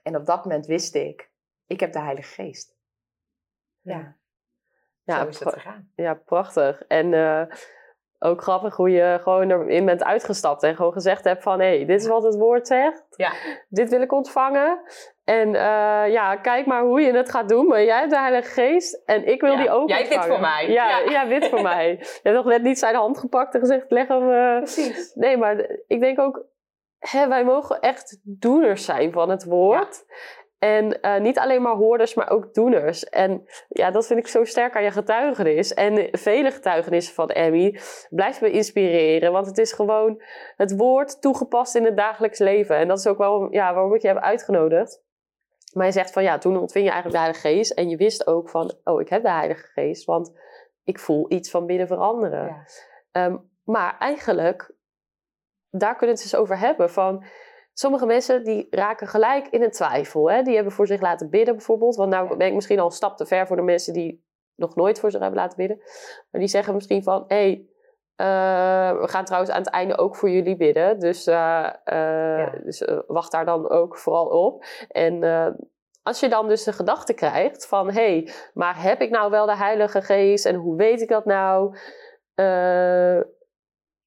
En 0.02 0.16
op 0.16 0.26
dat 0.26 0.44
moment 0.44 0.66
wist 0.66 0.94
ik, 0.94 1.30
ik 1.66 1.80
heb 1.80 1.92
de 1.92 1.98
Heilige 1.98 2.42
Geest. 2.42 2.76
Ja, 3.80 4.16
Ja, 5.02 5.20
zo 5.20 5.26
is 5.26 5.40
het 5.40 5.52
gegaan. 5.52 5.92
Ja, 5.94 6.14
prachtig. 6.14 6.82
En 6.82 7.14
ook 8.18 8.42
grappig 8.42 8.76
hoe 8.76 8.90
je 8.90 9.18
gewoon 9.22 9.50
erin 9.50 9.84
bent 9.84 10.04
uitgestapt 10.04 10.62
en 10.62 10.76
gewoon 10.76 10.92
gezegd 10.92 11.24
hebt 11.24 11.42
van... 11.42 11.60
hé, 11.60 11.76
hey, 11.76 11.84
dit 11.86 12.00
is 12.00 12.06
wat 12.08 12.22
het 12.22 12.36
woord 12.36 12.66
zegt. 12.66 13.04
Ja. 13.10 13.32
Dit 13.68 13.88
wil 13.90 14.00
ik 14.00 14.12
ontvangen. 14.12 14.80
En 15.24 15.54
eh, 15.54 16.12
ja, 16.12 16.36
kijk 16.36 16.66
maar 16.66 16.82
hoe 16.82 17.00
je 17.00 17.12
het 17.12 17.30
gaat 17.30 17.48
doen. 17.48 17.66
Maar 17.66 17.84
jij 17.84 17.98
hebt 17.98 18.10
de 18.10 18.18
Heilige 18.18 18.50
Geest 18.50 19.02
en 19.06 19.26
ik 19.26 19.40
wil 19.40 19.52
Ja, 19.52 19.58
die 19.58 19.70
ook 19.70 19.88
jij 19.88 19.98
dit 20.02 20.06
ontvangen. 20.12 20.30
voor 20.32 20.40
mij. 20.40 20.70
Ja, 20.70 20.88
Ja. 20.98 21.10
ja. 21.10 21.24
dit 21.24 21.48
voor 21.48 21.62
mij. 21.72 21.88
Je 22.00 22.20
hebt 22.22 22.36
nog 22.36 22.44
net 22.46 22.62
niet 22.62 22.78
zijn 22.78 22.94
hand 22.94 23.18
gepakt 23.18 23.54
en 23.54 23.60
gezegd, 23.60 23.90
leg 23.90 24.08
hem... 24.08 24.30
eh, 24.32 24.56
Precies. 24.56 25.14
Nee, 25.14 25.36
maar 25.36 25.56
ik 25.86 26.00
denk 26.00 26.18
ook, 26.20 26.44
hè, 26.98 27.28
wij 27.28 27.44
mogen 27.44 27.80
echt 27.80 28.20
doeners 28.22 28.84
zijn 28.84 29.12
van 29.12 29.30
het 29.30 29.44
woord. 29.44 30.04
En 30.58 31.00
eh, 31.00 31.20
niet 31.20 31.38
alleen 31.38 31.62
maar 31.62 31.74
hoorders, 31.74 32.14
maar 32.14 32.30
ook 32.30 32.54
doeners. 32.54 33.04
En 33.04 33.46
ja, 33.68 33.90
dat 33.90 34.06
vind 34.06 34.18
ik 34.18 34.26
zo 34.26 34.44
sterk 34.44 34.76
aan 34.76 34.82
je 34.82 34.90
getuigenis. 34.90 35.74
En 35.74 36.08
vele 36.12 36.50
getuigenissen 36.50 37.14
van 37.14 37.28
Emmy 37.28 37.80
blijft 38.10 38.40
me 38.40 38.50
inspireren. 38.50 39.32
Want 39.32 39.46
het 39.46 39.58
is 39.58 39.72
gewoon 39.72 40.22
het 40.56 40.76
woord 40.76 41.20
toegepast 41.20 41.74
in 41.74 41.84
het 41.84 41.96
dagelijks 41.96 42.38
leven. 42.38 42.76
En 42.76 42.88
dat 42.88 42.98
is 42.98 43.06
ook 43.06 43.18
wel 43.18 43.52
ja, 43.52 43.74
waarom 43.74 43.94
ik 43.94 44.02
je 44.02 44.08
heb 44.08 44.16
uitgenodigd. 44.16 45.04
Maar 45.72 45.86
je 45.86 45.92
zegt 45.92 46.12
van 46.12 46.22
ja, 46.22 46.38
toen 46.38 46.58
ontving 46.58 46.84
je 46.84 46.90
eigenlijk 46.90 47.22
de 47.22 47.30
Heilige 47.30 47.48
Geest. 47.48 47.70
En 47.70 47.88
je 47.88 47.96
wist 47.96 48.26
ook 48.26 48.48
van, 48.48 48.74
oh, 48.84 49.00
ik 49.00 49.08
heb 49.08 49.22
de 49.22 49.30
Heilige 49.30 49.66
Geest. 49.66 50.04
Want 50.04 50.32
ik 50.84 50.98
voel 50.98 51.32
iets 51.32 51.50
van 51.50 51.66
binnen 51.66 51.86
veranderen. 51.86 52.46
Ja. 52.46 52.64
Ehm, 53.12 53.36
maar 53.64 53.96
eigenlijk, 53.98 54.74
daar 55.70 55.96
kunnen 55.96 56.16
we 56.16 56.22
het 56.22 56.32
eens 56.32 56.40
over 56.40 56.58
hebben. 56.58 56.90
Van, 56.90 57.24
sommige 57.78 58.06
mensen 58.06 58.44
die 58.44 58.66
raken 58.70 59.06
gelijk 59.06 59.48
in 59.48 59.62
een 59.62 59.70
twijfel. 59.70 60.30
Hè? 60.30 60.42
Die 60.42 60.54
hebben 60.54 60.72
voor 60.72 60.86
zich 60.86 61.00
laten 61.00 61.30
bidden 61.30 61.56
bijvoorbeeld. 61.56 61.96
Want 61.96 62.10
nou 62.10 62.36
ben 62.36 62.46
ik 62.46 62.54
misschien 62.54 62.78
al 62.78 62.86
een 62.86 62.92
stap 62.92 63.16
te 63.16 63.26
ver 63.26 63.46
voor 63.46 63.56
de 63.56 63.62
mensen 63.62 63.92
die 63.92 64.24
nog 64.54 64.74
nooit 64.74 65.00
voor 65.00 65.10
zich 65.10 65.20
hebben 65.20 65.40
laten 65.40 65.56
bidden. 65.56 65.76
Maar 66.30 66.40
die 66.40 66.50
zeggen 66.50 66.74
misschien 66.74 67.02
van, 67.02 67.24
hé, 67.26 67.36
hey, 67.36 67.66
eh, 68.16 69.00
we 69.00 69.08
gaan 69.08 69.24
trouwens 69.24 69.52
aan 69.52 69.62
het 69.62 69.70
einde 69.70 69.98
ook 69.98 70.16
voor 70.16 70.30
jullie 70.30 70.56
bidden. 70.56 70.98
Dus, 70.98 71.26
uh, 71.26 71.34
ja. 71.34 72.50
dus 72.64 72.88
wacht 73.06 73.32
daar 73.32 73.44
dan 73.44 73.70
ook 73.70 73.98
vooral 73.98 74.26
op. 74.26 74.64
En 74.88 75.22
als 76.02 76.20
je 76.20 76.28
dan 76.28 76.48
dus 76.48 76.64
de 76.64 76.72
gedachte 76.72 77.14
krijgt 77.14 77.66
van, 77.66 77.86
hé, 77.90 77.92
hey, 77.92 78.32
maar 78.54 78.82
heb 78.82 79.00
ik 79.00 79.10
nou 79.10 79.30
wel 79.30 79.46
de 79.46 79.56
Heilige 79.56 80.02
Geest 80.02 80.46
en 80.46 80.54
hoe 80.54 80.76
weet 80.76 81.00
ik 81.00 81.08
dat 81.08 81.24
nou? 81.24 81.76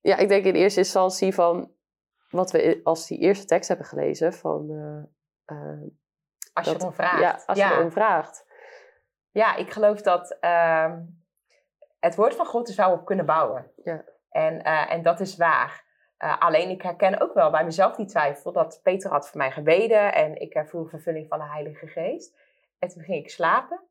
ja, 0.02 0.18
ik 0.18 0.30
denk 0.30 0.46
in 0.46 0.56
eerste 0.56 0.80
instantie 0.80 1.34
van 1.34 1.78
wat 2.30 2.52
we 2.52 2.80
als 2.84 3.08
die 3.08 3.18
eerste 3.18 3.46
tekst 3.46 3.68
hebben 3.68 3.86
gelezen 3.86 4.34
van 4.34 4.70
als 6.54 6.68
je 6.68 6.76
erom 6.76 6.94
vraagt. 6.94 7.20
Ja, 7.20 7.44
als 7.46 7.58
je 7.58 7.64
erom 7.64 7.92
vraagt. 7.92 8.48
Ja, 9.32 9.56
ik 9.56 9.72
geloof 9.72 10.02
dat 10.02 10.38
ehm, 10.40 11.02
het 12.00 12.16
woord 12.16 12.36
van 12.36 12.46
God 12.46 12.68
is 12.68 12.76
waar 12.76 12.90
we 12.92 12.98
op 12.98 13.06
kunnen 13.06 13.26
bouwen. 13.26 13.72
Ja. 13.84 14.04
En, 14.30 14.68
uh, 14.68 14.92
en 14.92 15.02
dat 15.02 15.20
is 15.20 15.38
waar. 15.38 15.88
Uh, 16.20 16.40
alleen 16.40 16.70
ik 16.70 16.82
herken 16.82 17.22
ook 17.22 17.34
wel 17.34 17.52
bij 17.52 17.64
mezelf 17.64 17.96
die 17.96 18.06
twijfel 18.06 18.52
dat 18.52 18.80
Peter 18.84 19.12
had 19.12 19.30
voor 19.30 19.38
mij 19.38 19.52
gebeden 19.52 20.14
en 20.14 20.42
ik 20.42 20.54
ervoer 20.54 20.90
vervulling 20.90 21.28
van 21.28 21.40
de 21.40 21.46
Heilige 21.46 21.88
Geest. 21.88 22.38
En 22.80 22.90
toen 22.90 23.04
ging 23.04 23.24
ik 23.24 23.30
slapen. 23.30 23.84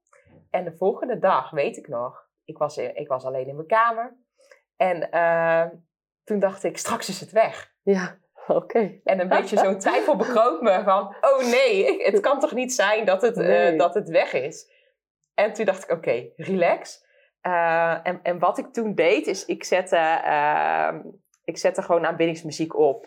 En 0.51 0.64
de 0.64 0.77
volgende 0.77 1.18
dag, 1.18 1.51
weet 1.51 1.77
ik 1.77 1.88
nog, 1.88 2.29
ik 2.44 2.59
was, 2.59 2.79
ik 2.79 3.09
was 3.09 3.24
alleen 3.24 3.48
in 3.48 3.55
mijn 3.55 3.66
kamer. 3.66 4.16
En 4.77 5.09
uh, 5.11 5.79
toen 6.24 6.38
dacht 6.38 6.64
ik, 6.64 6.79
straks 6.79 7.09
is 7.09 7.20
het 7.20 7.31
weg. 7.31 7.74
Ja. 7.83 8.18
Oké. 8.48 9.00
En 9.04 9.20
een 9.20 9.28
beetje 9.28 9.58
zo'n 9.58 9.78
twijfel 9.78 10.16
bekroop 10.26 10.61
me 10.61 10.82
van, 10.84 11.14
oh 11.20 11.38
nee, 11.38 12.02
het 12.02 12.20
kan 12.28 12.40
toch 12.40 12.52
niet 12.52 12.74
zijn 12.74 13.04
dat 13.04 13.22
het, 13.22 13.37
uh, 13.37 13.78
dat 13.78 13.94
het 13.94 14.08
weg 14.08 14.32
is. 14.32 14.70
En 15.34 15.52
toen 15.52 15.64
dacht 15.64 15.82
ik, 15.82 15.90
oké, 15.90 16.28
relax. 16.37 17.06
Uh, 17.42 18.06
en, 18.06 18.20
en 18.22 18.38
wat 18.38 18.58
ik 18.58 18.72
toen 18.72 18.94
deed, 18.94 19.26
is 19.26 19.44
ik 19.44 19.64
zette, 19.64 20.20
uh, 20.26 20.94
ik 21.44 21.58
zette 21.58 21.82
gewoon 21.82 22.06
aanbiddingsmuziek 22.06 22.76
op. 22.76 23.06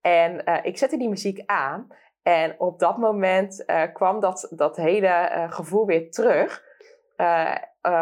En 0.00 0.42
uh, 0.44 0.58
ik 0.62 0.78
zette 0.78 0.96
die 0.96 1.08
muziek 1.08 1.42
aan. 1.46 1.88
En 2.22 2.54
op 2.58 2.78
dat 2.78 2.96
moment 2.96 3.64
kwam 3.92 4.20
dat, 4.20 4.48
dat 4.50 4.76
hele 4.76 5.46
gevoel 5.50 5.86
weer 5.86 6.10
terug. 6.10 6.64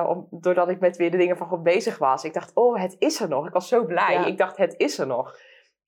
Om, 0.06 0.26
doordat 0.30 0.68
ik 0.68 0.80
met 0.80 0.96
weer 0.96 1.10
de 1.10 1.16
dingen 1.16 1.36
van 1.36 1.46
God 1.46 1.62
bezig 1.62 1.98
was. 1.98 2.24
Ik 2.24 2.34
dacht, 2.34 2.54
oh, 2.54 2.80
het 2.80 2.96
is 2.98 3.20
er 3.20 3.28
nog. 3.28 3.46
Ik 3.46 3.52
was 3.52 3.68
zo 3.68 3.84
blij. 3.84 4.24
Ik 4.26 4.38
dacht, 4.38 4.56
het 4.56 4.74
is 4.76 4.98
er 4.98 5.06
nog. 5.06 5.36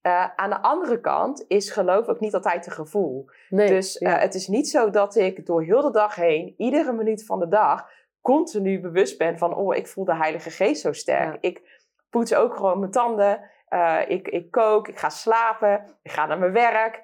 Uh, 0.06 0.26
aan 0.36 0.50
de 0.50 0.62
andere 0.62 1.00
kant 1.00 1.44
is 1.48 1.70
geloof 1.70 2.06
ook 2.06 2.20
niet 2.20 2.34
altijd 2.34 2.66
een 2.66 2.72
gevoel. 2.72 3.30
Nee, 3.48 3.68
dus 3.68 4.00
uh, 4.00 4.18
het 4.18 4.34
is 4.34 4.48
niet 4.48 4.68
zo 4.68 4.90
dat 4.90 5.16
ik 5.16 5.46
door 5.46 5.62
heel 5.62 5.82
de 5.82 5.90
dag 5.90 6.14
heen, 6.14 6.54
iedere 6.56 6.92
minuut 6.92 7.26
van 7.26 7.38
de 7.38 7.48
dag, 7.48 7.90
continu 8.20 8.80
bewust 8.80 9.18
ben 9.18 9.38
van, 9.38 9.54
oh, 9.54 9.76
ik 9.76 9.86
voel 9.86 10.04
de 10.04 10.16
Heilige 10.16 10.50
Geest 10.50 10.80
zo 10.80 10.92
sterk. 10.92 11.32
Ja. 11.32 11.48
Ik 11.48 11.84
poets 12.10 12.34
ook 12.34 12.56
gewoon 12.56 12.78
mijn 12.78 12.90
tanden. 12.90 13.40
Uh, 13.68 14.00
ik, 14.08 14.28
ik 14.28 14.50
kook, 14.50 14.88
ik 14.88 14.98
ga 14.98 15.08
slapen, 15.08 15.98
ik 16.02 16.10
ga 16.10 16.26
naar 16.26 16.38
mijn 16.38 16.52
werk, 16.52 17.02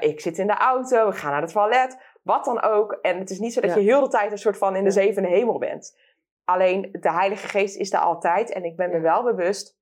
ik 0.00 0.20
zit 0.20 0.38
in 0.38 0.46
de 0.46 0.56
auto, 0.56 1.08
ik 1.08 1.16
ga 1.16 1.30
naar 1.30 1.42
het 1.42 1.52
toilet, 1.52 1.98
wat 2.22 2.44
dan 2.44 2.62
ook. 2.62 2.92
En 2.92 3.18
het 3.18 3.30
is 3.30 3.38
niet 3.38 3.52
zo 3.52 3.60
dat 3.60 3.70
ja. 3.70 3.76
je 3.76 3.82
heel 3.82 4.00
de 4.00 4.08
tijd 4.08 4.32
een 4.32 4.38
soort 4.38 4.58
van 4.58 4.76
in 4.76 4.84
de 4.84 4.90
zevende 4.90 5.28
hemel 5.28 5.58
bent. 5.58 5.98
Alleen 6.44 6.88
de 7.00 7.12
Heilige 7.12 7.48
Geest 7.48 7.76
is 7.76 7.92
er 7.92 7.98
altijd 7.98 8.52
en 8.52 8.64
ik 8.64 8.76
ben 8.76 8.90
me 8.90 9.00
wel 9.00 9.22
bewust 9.22 9.78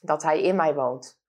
dat 0.00 0.22
Hij 0.22 0.42
in 0.42 0.56
mij 0.56 0.74
woont. 0.74 1.24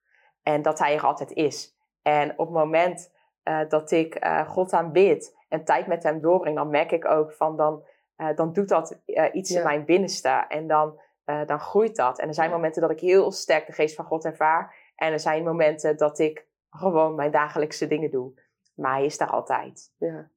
En 0.47 0.61
dat 0.61 0.79
hij 0.79 0.95
er 0.95 1.05
altijd 1.05 1.31
is. 1.31 1.75
En 2.01 2.31
op 2.31 2.45
het 2.45 2.55
moment 2.55 3.11
uh, 3.43 3.69
dat 3.69 3.91
ik 3.91 4.25
uh, 4.25 4.49
God 4.49 4.73
aanbid 4.73 5.37
en 5.49 5.63
tijd 5.63 5.87
met 5.87 6.03
hem 6.03 6.21
doorbreng, 6.21 6.55
dan 6.55 6.69
merk 6.69 6.91
ik 6.91 7.05
ook 7.05 7.33
van 7.33 7.57
dan, 7.57 7.85
uh, 8.17 8.35
dan 8.35 8.53
doet 8.53 8.69
dat 8.69 8.99
iets 9.31 9.49
ja. 9.49 9.57
in 9.57 9.63
mijn 9.63 9.85
binnenste. 9.85 10.29
En 10.47 10.67
dan, 10.67 10.99
dan 11.45 11.59
groeit 11.59 11.95
dat. 11.95 12.19
En 12.19 12.27
er 12.27 12.33
zijn 12.33 12.49
momenten 12.49 12.81
dat 12.81 12.91
ik 12.91 12.99
heel 12.99 13.31
sterk 13.31 13.65
de 13.65 13.71
geest 13.71 13.95
van 13.95 14.05
God 14.05 14.25
ervaar. 14.25 14.75
En 14.95 15.11
er 15.11 15.19
zijn 15.19 15.43
momenten 15.43 15.97
dat 15.97 16.19
ik 16.19 16.45
gewoon 16.69 17.15
mijn 17.15 17.31
dagelijkse 17.31 17.87
dingen 17.87 18.11
doe. 18.11 18.31
Maar 18.75 18.93
hij 18.93 19.05
is 19.05 19.17
daar 19.17 19.29
altijd. 19.31 19.93
Ja, 19.97 20.29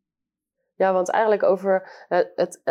ja 0.75 0.92
want 0.92 1.11
eigenlijk 1.11 1.42
over 1.42 2.05
het, 2.09 2.33
het 2.35 2.62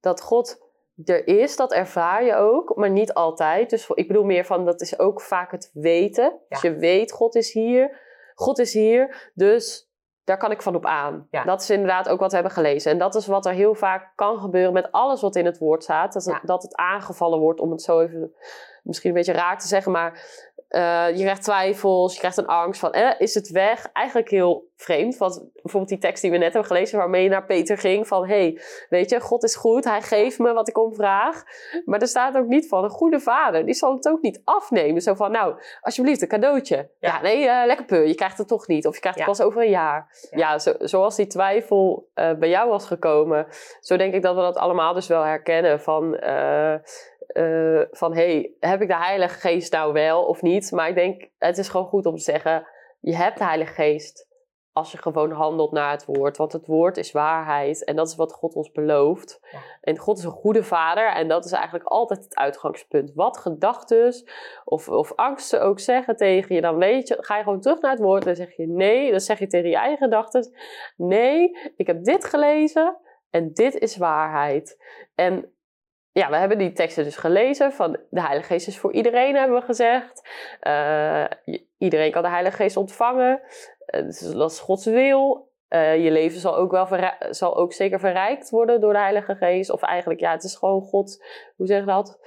dat 0.00 0.20
God 0.20 0.67
er 1.04 1.26
is, 1.26 1.56
dat 1.56 1.72
ervaar 1.72 2.24
je 2.24 2.34
ook, 2.34 2.76
maar 2.76 2.90
niet 2.90 3.14
altijd. 3.14 3.70
Dus 3.70 3.90
ik 3.94 4.06
bedoel 4.08 4.24
meer 4.24 4.44
van, 4.44 4.64
dat 4.64 4.80
is 4.80 4.98
ook 4.98 5.20
vaak 5.20 5.50
het 5.50 5.70
weten. 5.72 6.24
Ja. 6.24 6.44
Dus 6.48 6.60
je 6.60 6.74
weet, 6.74 7.12
God 7.12 7.34
is 7.34 7.52
hier, 7.52 8.00
God 8.34 8.58
is 8.58 8.72
hier, 8.72 9.30
dus 9.34 9.88
daar 10.24 10.36
kan 10.36 10.50
ik 10.50 10.62
van 10.62 10.74
op 10.74 10.86
aan. 10.86 11.26
Ja. 11.30 11.44
Dat 11.44 11.62
is 11.62 11.70
inderdaad 11.70 12.08
ook 12.08 12.20
wat 12.20 12.28
we 12.28 12.34
hebben 12.34 12.54
gelezen. 12.54 12.92
En 12.92 12.98
dat 12.98 13.14
is 13.14 13.26
wat 13.26 13.46
er 13.46 13.52
heel 13.52 13.74
vaak 13.74 14.12
kan 14.14 14.38
gebeuren 14.38 14.72
met 14.72 14.92
alles 14.92 15.20
wat 15.20 15.36
in 15.36 15.44
het 15.44 15.58
woord 15.58 15.82
staat. 15.82 16.12
Dat, 16.12 16.24
het, 16.24 16.40
dat 16.42 16.62
het 16.62 16.76
aangevallen 16.76 17.38
wordt, 17.38 17.60
om 17.60 17.70
het 17.70 17.82
zo 17.82 18.00
even 18.00 18.34
misschien 18.82 19.10
een 19.10 19.16
beetje 19.16 19.32
raar 19.32 19.58
te 19.58 19.66
zeggen, 19.66 19.92
maar 19.92 20.24
uh, 20.70 21.16
je 21.16 21.22
krijgt 21.22 21.42
twijfels, 21.42 22.12
je 22.12 22.18
krijgt 22.18 22.36
een 22.36 22.46
angst 22.46 22.80
van, 22.80 22.92
eh, 22.92 23.10
is 23.18 23.34
het 23.34 23.50
weg? 23.50 23.88
Eigenlijk 23.92 24.30
heel 24.30 24.68
vreemd, 24.76 25.16
want 25.16 25.50
bijvoorbeeld 25.52 25.88
die 25.88 25.98
tekst 25.98 26.22
die 26.22 26.30
we 26.30 26.36
net 26.36 26.52
hebben 26.52 26.70
gelezen, 26.70 26.98
waarmee 26.98 27.22
je 27.22 27.28
naar 27.28 27.44
Peter 27.44 27.78
ging, 27.78 28.06
van, 28.06 28.26
hey, 28.26 28.60
weet 28.88 29.10
je, 29.10 29.20
God 29.20 29.44
is 29.44 29.56
goed, 29.56 29.84
hij 29.84 30.02
geeft 30.02 30.38
me 30.38 30.52
wat 30.52 30.68
ik 30.68 30.78
om 30.78 30.94
vraag. 30.94 31.44
Maar 31.84 32.00
er 32.00 32.06
staat 32.08 32.36
ook 32.36 32.46
niet 32.46 32.68
van, 32.68 32.84
een 32.84 32.90
goede 32.90 33.20
vader, 33.20 33.64
die 33.64 33.74
zal 33.74 33.94
het 33.94 34.08
ook 34.08 34.20
niet 34.22 34.40
afnemen. 34.44 35.02
Zo 35.02 35.14
van, 35.14 35.30
nou, 35.30 35.54
alsjeblieft, 35.80 36.22
een 36.22 36.28
cadeautje. 36.28 36.76
Ja, 36.76 36.88
ja 37.14 37.20
nee, 37.20 37.44
uh, 37.44 37.62
lekker 37.66 37.84
peur, 37.84 38.06
je 38.06 38.14
krijgt 38.14 38.38
het 38.38 38.48
toch 38.48 38.66
niet, 38.66 38.86
of 38.86 38.94
je 38.94 39.00
krijgt 39.00 39.18
het 39.18 39.26
ja. 39.26 39.32
pas 39.34 39.46
over 39.46 39.62
een 39.62 39.70
jaar. 39.70 40.28
Ja, 40.30 40.38
ja 40.38 40.58
zo, 40.58 40.74
zoals 40.78 41.16
die 41.16 41.26
twijfel 41.26 42.08
uh, 42.14 42.34
bij 42.34 42.48
jou 42.48 42.68
was 42.68 42.86
gekomen, 42.86 43.46
zo 43.80 43.96
denk 43.96 44.14
ik 44.14 44.22
dat 44.22 44.34
we 44.34 44.40
dat 44.40 44.56
allemaal 44.56 44.94
dus 44.94 45.06
wel 45.06 45.22
herkennen 45.22 45.80
van 45.80 46.18
uh, 47.38 47.82
van 47.90 48.14
hey, 48.14 48.52
heb 48.60 48.82
ik 48.82 48.88
de 48.88 48.96
Heilige 48.96 49.38
Geest 49.38 49.72
nou 49.72 49.92
wel 49.92 50.24
of 50.24 50.42
niet? 50.42 50.72
Maar 50.72 50.88
ik 50.88 50.94
denk, 50.94 51.28
het 51.38 51.58
is 51.58 51.68
gewoon 51.68 51.86
goed 51.86 52.06
om 52.06 52.16
te 52.16 52.22
zeggen, 52.22 52.66
je 53.00 53.14
hebt 53.14 53.38
de 53.38 53.44
Heilige 53.44 53.72
Geest 53.72 54.28
als 54.78 54.92
je 54.92 54.98
gewoon 54.98 55.30
handelt 55.30 55.72
naar 55.72 55.90
het 55.90 56.04
woord. 56.04 56.36
Want 56.36 56.52
het 56.52 56.66
woord 56.66 56.96
is 56.96 57.12
waarheid 57.12 57.84
en 57.84 57.96
dat 57.96 58.08
is 58.08 58.16
wat 58.16 58.32
God 58.32 58.54
ons 58.54 58.72
belooft. 58.72 59.40
Ja. 59.52 59.58
En 59.80 59.98
God 59.98 60.18
is 60.18 60.24
een 60.24 60.30
goede 60.30 60.64
vader 60.64 61.12
en 61.12 61.28
dat 61.28 61.44
is 61.44 61.52
eigenlijk 61.52 61.84
altijd 61.84 62.24
het 62.24 62.36
uitgangspunt. 62.36 63.12
Wat 63.14 63.38
gedachten 63.38 64.14
of, 64.64 64.88
of 64.88 65.12
angsten 65.14 65.62
ook 65.62 65.80
zeggen 65.80 66.16
tegen 66.16 66.54
je, 66.54 66.60
dan 66.60 66.76
weet 66.76 67.08
je, 67.08 67.16
ga 67.20 67.36
je 67.36 67.42
gewoon 67.42 67.60
terug 67.60 67.80
naar 67.80 67.90
het 67.90 68.00
woord 68.00 68.26
en 68.26 68.36
zeg 68.36 68.56
je 68.56 68.66
nee. 68.66 69.10
Dan 69.10 69.20
zeg 69.20 69.38
je 69.38 69.46
tegen 69.46 69.70
je 69.70 69.76
eigen 69.76 69.98
gedachten, 69.98 70.52
nee, 70.96 71.58
ik 71.76 71.86
heb 71.86 72.04
dit 72.04 72.24
gelezen 72.24 72.96
en 73.30 73.52
dit 73.52 73.74
is 73.74 73.96
waarheid. 73.96 74.82
En 75.14 75.52
ja, 76.18 76.30
we 76.30 76.36
hebben 76.36 76.58
die 76.58 76.72
teksten 76.72 77.04
dus 77.04 77.16
gelezen 77.16 77.72
van 77.72 77.96
de 78.10 78.20
Heilige 78.20 78.46
Geest 78.46 78.68
is 78.68 78.78
voor 78.78 78.92
iedereen, 78.92 79.36
hebben 79.36 79.58
we 79.58 79.64
gezegd. 79.64 80.28
Uh, 80.62 81.24
iedereen 81.78 82.10
kan 82.10 82.22
de 82.22 82.28
Heilige 82.28 82.56
Geest 82.56 82.76
ontvangen. 82.76 83.40
Uh, 83.86 84.02
dus 84.02 84.20
dat 84.20 84.50
is 84.50 84.58
Gods 84.58 84.84
wil. 84.84 85.50
Uh, 85.68 86.04
je 86.04 86.10
leven 86.10 86.40
zal 86.40 86.56
ook, 86.56 86.70
wel 86.70 86.88
zal 87.30 87.56
ook 87.56 87.72
zeker 87.72 88.00
verrijkt 88.00 88.50
worden 88.50 88.80
door 88.80 88.92
de 88.92 88.98
Heilige 88.98 89.34
Geest. 89.34 89.70
Of 89.70 89.82
eigenlijk, 89.82 90.20
ja, 90.20 90.32
het 90.32 90.44
is 90.44 90.56
gewoon 90.56 90.82
God, 90.82 91.24
hoe 91.56 91.66
zeg 91.66 91.80
je 91.80 91.86
dat? 91.86 92.18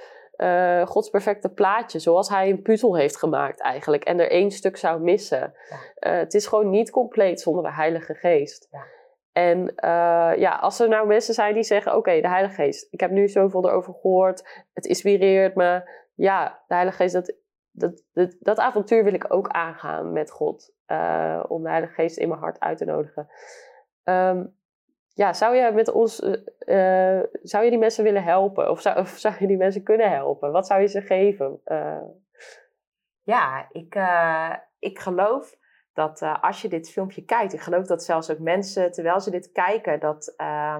Gods 0.88 1.10
perfecte 1.10 1.48
plaatje, 1.48 1.98
zoals 1.98 2.28
hij 2.28 2.50
een 2.50 2.62
puzzel 2.62 2.96
heeft 2.96 3.16
gemaakt 3.16 3.60
eigenlijk. 3.60 4.04
En 4.04 4.20
er 4.20 4.30
één 4.30 4.50
stuk 4.50 4.76
zou 4.76 5.00
missen. 5.00 5.54
Ja. 6.00 6.10
het 6.10 6.34
is 6.34 6.46
gewoon 6.46 6.70
niet 6.70 6.90
compleet 6.90 7.40
zonder 7.40 7.62
de 7.62 7.72
Heilige 7.72 8.14
Geest. 8.14 8.68
Ja. 8.70 8.84
En 9.32 9.58
uh, 9.60 10.32
ja, 10.36 10.58
als 10.60 10.80
er 10.80 10.88
nou 10.88 11.06
mensen 11.06 11.34
zijn 11.34 11.54
die 11.54 11.62
zeggen: 11.62 11.96
Oké, 11.96 12.20
de 12.20 12.28
Heilige 12.28 12.54
Geest, 12.54 12.86
ik 12.90 13.00
heb 13.00 13.10
nu 13.10 13.28
zoveel 13.28 13.68
erover 13.68 13.94
gehoord, 13.94 14.64
het 14.72 14.86
inspireert 14.86 15.54
me. 15.54 15.90
Ja, 16.14 16.62
de 16.66 16.74
Heilige 16.74 16.96
Geest, 16.96 17.12
dat, 17.12 17.34
dat, 17.70 18.04
dat, 18.12 18.36
dat 18.40 18.58
avontuur 18.58 19.04
wil 19.04 19.14
ik 19.14 19.34
ook 19.34 19.48
aangaan 19.48 20.12
met 20.12 20.30
God. 20.30 20.74
Uh, 20.86 21.44
om 21.48 21.62
de 21.62 21.68
Heilige 21.68 21.92
Geest 21.92 22.16
in 22.16 22.28
mijn 22.28 22.40
hart 22.40 22.60
uit 22.60 22.78
te 22.78 22.84
nodigen. 22.84 23.28
Um, 24.04 24.56
ja, 25.14 25.32
zou 25.32 25.56
je 25.56 25.72
met 25.72 25.92
ons, 25.92 26.20
uh, 26.20 27.20
zou 27.42 27.64
je 27.64 27.70
die 27.70 27.78
mensen 27.78 28.04
willen 28.04 28.22
helpen? 28.22 28.70
Of 28.70 28.80
zou, 28.80 28.98
of 28.98 29.08
zou 29.08 29.34
je 29.38 29.46
die 29.46 29.56
mensen 29.56 29.82
kunnen 29.82 30.10
helpen? 30.10 30.52
Wat 30.52 30.66
zou 30.66 30.80
je 30.80 30.86
ze 30.86 31.00
geven? 31.00 31.60
Ja, 33.22 33.68
ik, 33.70 33.96
ik 34.78 34.98
geloof 34.98 35.56
dat 35.92 36.22
uh, 36.22 36.42
als 36.42 36.62
je 36.62 36.68
dit 36.68 36.90
filmpje 36.90 37.24
kijkt, 37.24 37.52
ik 37.52 37.60
geloof 37.60 37.86
dat 37.86 38.04
zelfs 38.04 38.30
ook 38.30 38.38
mensen, 38.38 38.92
terwijl 38.92 39.20
ze 39.20 39.30
dit 39.30 39.52
kijken, 39.52 40.00
dat, 40.00 40.34
uh, 40.36 40.76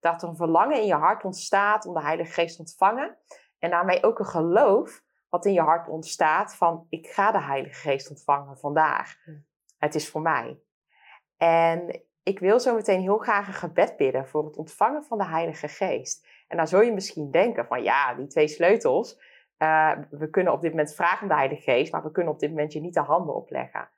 dat 0.00 0.22
er 0.22 0.28
een 0.28 0.36
verlangen 0.36 0.80
in 0.80 0.86
je 0.86 0.94
hart 0.94 1.24
ontstaat 1.24 1.86
om 1.86 1.94
de 1.94 2.02
Heilige 2.02 2.32
Geest 2.32 2.54
te 2.54 2.62
ontvangen. 2.62 3.16
En 3.58 3.70
daarmee 3.70 4.02
ook 4.02 4.18
een 4.18 4.26
geloof 4.26 5.02
wat 5.28 5.46
in 5.46 5.52
je 5.52 5.60
hart 5.60 5.88
ontstaat 5.88 6.54
van, 6.54 6.86
ik 6.88 7.06
ga 7.06 7.32
de 7.32 7.40
Heilige 7.40 7.74
Geest 7.74 8.10
ontvangen 8.10 8.58
vandaag. 8.58 9.16
Hm. 9.24 9.30
Het 9.78 9.94
is 9.94 10.10
voor 10.10 10.22
mij. 10.22 10.60
En 11.36 12.02
ik 12.22 12.38
wil 12.38 12.60
zo 12.60 12.74
meteen 12.74 13.00
heel 13.00 13.18
graag 13.18 13.46
een 13.46 13.52
gebed 13.52 13.96
bidden 13.96 14.28
voor 14.28 14.44
het 14.44 14.56
ontvangen 14.56 15.04
van 15.04 15.18
de 15.18 15.26
Heilige 15.26 15.68
Geest. 15.68 16.26
En 16.48 16.56
dan 16.56 16.68
zul 16.68 16.80
je 16.80 16.92
misschien 16.92 17.30
denken 17.30 17.66
van, 17.66 17.82
ja, 17.82 18.14
die 18.14 18.26
twee 18.26 18.48
sleutels, 18.48 19.20
uh, 19.58 19.92
we 20.10 20.30
kunnen 20.30 20.52
op 20.52 20.60
dit 20.60 20.70
moment 20.70 20.94
vragen 20.94 21.22
om 21.22 21.28
de 21.28 21.34
Heilige 21.34 21.62
Geest, 21.62 21.92
maar 21.92 22.02
we 22.02 22.10
kunnen 22.10 22.32
op 22.32 22.38
dit 22.38 22.50
moment 22.50 22.72
je 22.72 22.80
niet 22.80 22.94
de 22.94 23.00
handen 23.00 23.34
opleggen. 23.34 23.88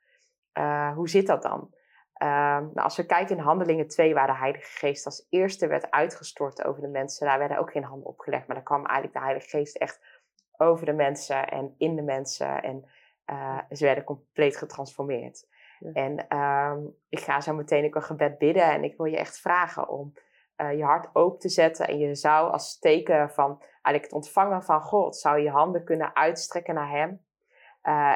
Uh, 0.57 0.93
hoe 0.93 1.09
zit 1.09 1.27
dat 1.27 1.41
dan? 1.41 1.73
Ehm, 2.15 2.61
nou, 2.61 2.73
als 2.73 2.97
we 2.97 3.05
kijken 3.05 3.37
in 3.37 3.43
Handelingen 3.43 3.87
2, 3.87 4.13
waar 4.13 4.27
de 4.27 4.35
Heilige 4.35 4.77
Geest 4.77 5.05
als 5.05 5.27
eerste 5.29 5.67
werd 5.67 5.91
uitgestort 5.91 6.65
over 6.65 6.81
de 6.81 6.87
mensen, 6.87 7.27
daar 7.27 7.39
werden 7.39 7.57
ook 7.57 7.71
geen 7.71 7.83
handen 7.83 8.07
opgelegd, 8.07 8.47
maar 8.47 8.55
daar 8.55 8.65
kwam 8.65 8.85
eigenlijk 8.85 9.13
de 9.13 9.23
Heilige 9.23 9.49
Geest 9.49 9.75
echt 9.75 10.23
over 10.57 10.85
de 10.85 10.93
mensen 10.93 11.47
en 11.47 11.75
in 11.77 11.95
de 11.95 12.01
mensen 12.01 12.63
en 12.63 12.85
uh, 13.31 13.59
ze 13.69 13.85
werden 13.85 14.03
compleet 14.03 14.57
getransformeerd. 14.57 15.47
En 15.93 16.27
ehm, 16.27 16.79
ik 17.09 17.19
ga 17.19 17.41
zo 17.41 17.53
meteen 17.53 17.85
ook 17.85 17.95
een 17.95 18.03
gebed 18.03 18.37
bidden 18.37 18.71
en 18.71 18.83
ik 18.83 18.97
wil 18.97 19.05
je 19.05 19.17
echt 19.17 19.39
vragen 19.39 19.89
om 19.89 20.13
uh, 20.57 20.77
je 20.77 20.83
hart 20.83 21.09
open 21.13 21.39
te 21.39 21.49
zetten 21.49 21.87
en 21.87 21.97
je 21.97 22.15
zou 22.15 22.51
als 22.51 22.79
teken 22.79 23.29
van 23.29 23.57
eigenlijk 23.59 24.03
het 24.03 24.13
ontvangen 24.13 24.63
van 24.63 24.81
God, 24.81 25.17
zou 25.17 25.39
je 25.39 25.49
handen 25.49 25.83
kunnen 25.83 26.15
uitstrekken 26.15 26.73
naar 26.73 26.89
Hem. 26.89 27.25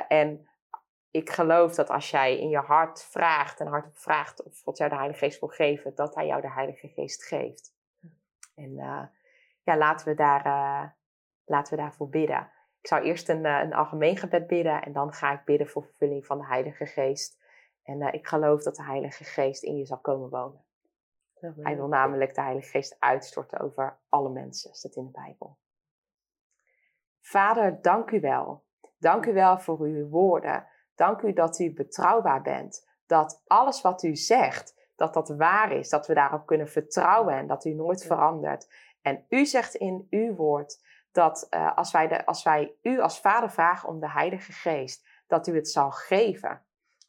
En 0.08 0.49
ik 1.12 1.30
geloof 1.30 1.76
dat 1.76 1.89
als 1.89 2.10
jij 2.10 2.39
in 2.39 2.50
je 2.50 2.58
hart 2.58 3.04
vraagt 3.04 3.60
en 3.60 3.67
hardop 3.67 3.98
vraagt 3.98 4.43
of 4.43 4.60
God 4.60 4.78
jou 4.78 4.89
de 4.89 4.95
Heilige 4.95 5.19
Geest 5.19 5.39
wil 5.39 5.50
geven, 5.50 5.95
dat 5.95 6.15
Hij 6.15 6.26
jou 6.28 6.41
de 6.41 6.52
Heilige 6.52 6.88
Geest 6.88 7.24
geeft. 7.24 7.74
En 8.56 8.69
uh, 8.69 9.04
ja, 9.63 9.78
laten 9.78 10.08
we, 10.08 10.13
daar, 10.13 10.45
uh, 10.45 10.89
laten 11.45 11.76
we 11.76 11.82
daarvoor 11.82 12.10
bidden. 12.10 12.52
Ik 12.82 12.88
zou 12.88 13.04
eerst 13.04 13.30
een, 13.30 13.45
uh, 13.45 13.60
een 13.60 13.74
algemeen 13.74 14.17
gebed 14.17 14.48
bidden 14.48 14.82
en 14.82 14.93
dan 14.93 15.13
ga 15.13 15.34
ik 15.34 15.43
bidden 15.43 15.67
voor 15.67 15.84
vervulling 15.84 16.26
van 16.26 16.38
de 16.38 16.45
Heilige 16.45 16.86
Geest. 16.86 17.38
En 17.84 18.13
ik 18.13 18.28
geloof 18.28 18.63
dat 18.63 18.76
de 18.76 18.84
Heilige 18.84 19.24
Geest 19.24 19.63
in 19.63 19.78
je 19.78 19.86
zal 19.86 20.00
komen 20.00 20.30
wonen. 20.30 20.63
Hij 21.39 21.76
wil 21.76 21.88
namelijk 21.88 22.36
de 22.36 22.41
Heilige 22.41 22.69
Geest 22.69 22.95
uitstorten 23.00 23.60
over 23.60 24.00
alle 24.10 24.30
mensen, 24.30 24.74
staat 24.74 24.95
in 24.95 25.06
de 25.06 25.12
Bijbel. 25.12 25.58
Vader, 27.22 27.82
dank 27.82 28.12
u 28.12 28.19
wel. 28.19 28.63
Dank 28.98 29.26
u 29.26 29.34
wel 29.34 29.60
voor 29.60 29.80
uw 29.80 30.08
woorden. 30.08 30.67
Dank 31.00 31.22
u 31.22 31.34
dat 31.34 31.60
u 31.60 31.74
betrouwbaar 31.74 32.42
bent. 32.42 32.88
Dat 33.08 33.42
alles 33.48 33.82
wat 33.82 34.04
u 34.04 34.16
zegt, 34.16 34.92
dat 34.96 35.14
dat 35.14 35.30
waar 35.30 35.72
is. 35.72 35.90
Dat 35.90 36.08
we 36.08 36.14
daarop 36.14 36.46
kunnen 36.46 36.70
vertrouwen 36.70 37.34
en 37.34 37.48
dat 37.48 37.66
u 37.66 37.74
nooit 37.74 38.06
verandert. 38.06 38.70
En 39.02 39.26
u 39.30 39.46
zegt 39.46 39.76
in 39.76 40.08
uw 40.10 40.36
woord 40.36 40.82
dat 41.12 41.48
uh, 41.50 41.78
als, 41.78 41.92
wij 41.92 42.08
de, 42.08 42.26
als 42.26 42.44
wij 42.44 42.74
u 42.82 43.00
als 43.00 43.20
vader 43.20 43.52
vragen 43.52 43.90
om 43.90 44.00
de 44.00 44.12
Heilige 44.12 44.52
Geest, 44.52 45.08
dat 45.28 45.48
u 45.48 45.56
het 45.56 45.70
zal 45.70 45.92
geven. 45.92 46.62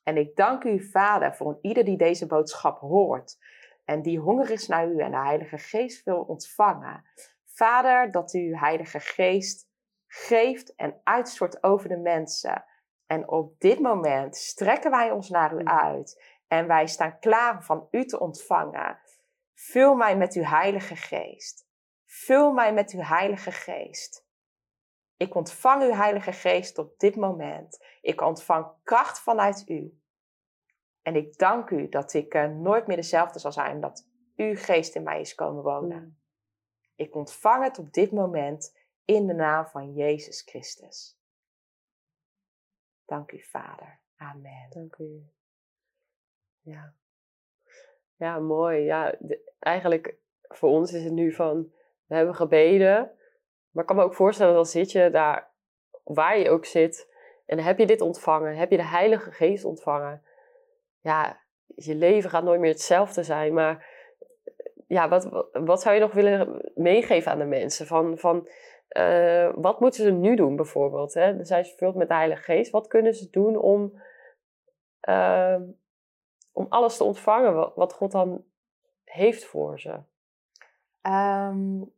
En 0.03 0.17
ik 0.17 0.37
dank 0.37 0.65
u, 0.65 0.91
Vader, 0.91 1.35
voor 1.35 1.59
ieder 1.63 1.85
die 1.85 1.97
deze 1.97 2.27
boodschap 2.27 2.79
hoort 2.79 3.39
en 3.85 4.03
die 4.03 4.19
honger 4.19 4.51
is 4.51 4.67
naar 4.67 4.89
u 4.89 4.99
en 4.99 5.11
de 5.11 5.17
Heilige 5.17 5.59
Geest 5.59 6.05
wil 6.05 6.21
ontvangen. 6.21 7.05
Vader, 7.45 8.11
dat 8.11 8.35
u 8.35 8.57
Heilige 8.57 9.01
Geest 9.01 9.69
geeft 10.07 10.75
en 10.75 11.01
uitstort 11.05 11.63
over 11.63 11.89
de 11.89 11.99
mensen. 11.99 12.65
En 13.11 13.29
op 13.29 13.61
dit 13.61 13.79
moment 13.79 14.37
strekken 14.37 14.91
wij 14.91 15.11
ons 15.11 15.29
naar 15.29 15.55
u 15.55 15.65
uit 15.65 16.25
en 16.49 16.67
wij 16.67 16.87
staan 16.87 17.19
klaar 17.19 17.55
om 17.55 17.63
van 17.63 17.89
u 17.91 18.05
te 18.05 18.21
ontvangen. 18.21 18.99
Vul 19.55 19.95
mij 19.95 20.17
met 20.17 20.35
uw 20.35 20.43
Heilige 20.43 20.97
Geest. 20.97 21.69
Vul 22.07 22.53
mij 22.53 22.73
met 22.73 22.93
uw 22.93 23.01
Heilige 23.01 23.51
Geest. 23.51 24.27
Ik 25.17 25.35
ontvang 25.35 25.83
uw 25.83 25.93
Heilige 25.93 26.33
Geest 26.33 26.79
op 26.79 26.99
dit 26.99 27.17
moment. 27.17 27.85
Ik 28.01 28.21
ontvang 28.21 28.67
kracht 28.83 29.21
vanuit 29.21 29.69
u. 29.69 30.01
En 31.03 31.17
ik 31.17 31.39
dank 31.39 31.71
u 31.71 31.89
dat 31.89 32.13
ik 32.13 32.35
uh, 32.35 32.47
nooit 32.47 32.87
meer 32.87 32.97
dezelfde 32.97 33.39
zal 33.39 33.53
zijn, 33.53 33.81
dat 33.81 34.09
uw 34.37 34.57
geest 34.57 34.95
in 34.95 35.03
mij 35.03 35.21
is 35.21 35.35
komen 35.35 35.63
wonen. 35.63 36.03
Mm. 36.03 36.19
Ik 36.97 37.15
ontvang 37.15 37.65
het 37.65 37.79
op 37.79 37.93
dit 37.93 38.13
moment 38.13 38.79
in 39.05 39.27
de 39.27 39.35
naam 39.35 39.67
van 39.67 39.93
Jezus 39.93 40.43
Christus. 40.43 41.20
Dank 43.11 43.33
u, 43.33 43.41
Vader. 43.43 43.99
Amen. 44.17 44.67
Dank 44.71 44.97
u. 44.97 45.23
Ja. 46.61 46.95
Ja, 48.17 48.39
mooi. 48.39 48.85
Ja, 48.85 49.15
eigenlijk 49.59 50.15
voor 50.43 50.71
ons 50.71 50.93
is 50.93 51.05
het 51.05 51.13
nu 51.13 51.33
van, 51.33 51.73
we 52.07 52.15
hebben 52.15 52.35
gebeden, 52.35 53.11
maar 53.71 53.83
ik 53.83 53.87
kan 53.87 53.97
me 53.97 54.03
ook 54.03 54.15
voorstellen, 54.15 54.55
dan 54.55 54.67
zit 54.67 54.93
je 54.93 55.11
daar, 55.11 55.51
waar 56.05 56.39
je 56.39 56.51
ook 56.51 56.65
zit, 56.65 57.13
en 57.47 57.59
heb 57.59 57.79
je 57.79 57.87
dit 57.87 58.01
ontvangen, 58.01 58.57
heb 58.57 58.71
je 58.71 58.77
de 58.77 58.87
Heilige 58.87 59.33
Geest 59.33 59.65
ontvangen. 59.65 60.23
Ja, 61.01 61.41
je 61.67 61.95
leven 61.95 62.31
gaat 62.31 62.45
nooit 62.45 62.61
meer 62.61 62.73
hetzelfde 62.73 63.23
zijn, 63.23 63.55
maar 63.55 63.87
ja, 64.87 65.09
wat, 65.09 65.49
wat 65.53 65.83
zou 65.83 65.95
je 65.95 66.01
nog 66.01 66.13
willen 66.13 66.71
meegeven 66.75 67.33
aan 67.33 67.39
de 67.39 67.45
mensen? 67.45 67.87
Van, 67.87 68.19
van 68.19 68.49
uh, 68.99 69.51
wat 69.55 69.81
moeten 69.81 70.05
ze 70.05 70.11
nu 70.11 70.37
doen 70.37 70.57
bijvoorbeeld? 70.57 71.15
Hè? 71.15 71.37
Dan 71.37 71.45
zijn 71.45 71.65
ze 71.65 71.71
vervuld 71.71 71.95
met 71.95 72.09
de 72.09 72.15
Heilige 72.15 72.43
Geest. 72.43 72.71
Wat 72.71 72.87
kunnen 72.87 73.15
ze 73.15 73.31
doen 73.31 73.57
om, 73.57 74.03
uh, 75.09 75.61
om 76.53 76.67
alles 76.69 76.97
te 76.97 77.05
ontvangen 77.05 77.73
wat, 77.75 77.93
God 77.93 78.13
dan 78.13 78.45
heeft 79.05 79.45
voor 79.45 79.81
ze? 79.81 79.99
Um, 81.03 81.93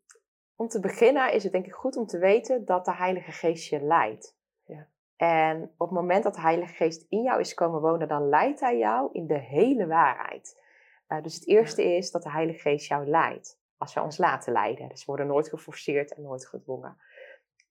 om 0.56 0.68
te 0.68 0.80
beginnen 0.80 1.32
is 1.32 1.42
het 1.42 1.52
denk 1.52 1.66
ik 1.66 1.72
goed 1.72 1.96
om 1.96 2.06
te 2.06 2.18
weten 2.18 2.64
dat 2.64 2.84
de 2.84 2.94
Heilige 2.94 3.32
Geest 3.32 3.68
je 3.68 3.80
leidt. 3.80 4.36
Ja. 4.64 4.86
En 5.16 5.62
op 5.62 5.88
het 5.88 5.98
moment 5.98 6.22
dat 6.22 6.34
de 6.34 6.40
Heilige 6.40 6.74
Geest 6.74 7.06
in 7.08 7.22
jou 7.22 7.40
is 7.40 7.54
komen 7.54 7.80
wonen, 7.80 8.08
dan 8.08 8.28
leidt 8.28 8.60
Hij 8.60 8.78
jou 8.78 9.08
in 9.12 9.26
de 9.26 9.38
hele 9.38 9.86
waarheid. 9.86 10.60
Uh, 11.08 11.22
dus 11.22 11.34
het 11.34 11.46
eerste 11.46 11.96
is 11.96 12.10
dat 12.10 12.22
de 12.22 12.30
Heilige 12.30 12.58
Geest 12.58 12.88
jou 12.88 13.06
leidt 13.06 13.60
als 13.82 13.94
we 13.94 14.02
ons 14.02 14.18
laten 14.18 14.52
leiden. 14.52 14.88
Dus 14.88 14.98
we 14.98 15.06
worden 15.06 15.26
nooit 15.26 15.48
geforceerd 15.48 16.14
en 16.14 16.22
nooit 16.22 16.46
gedwongen. 16.46 16.96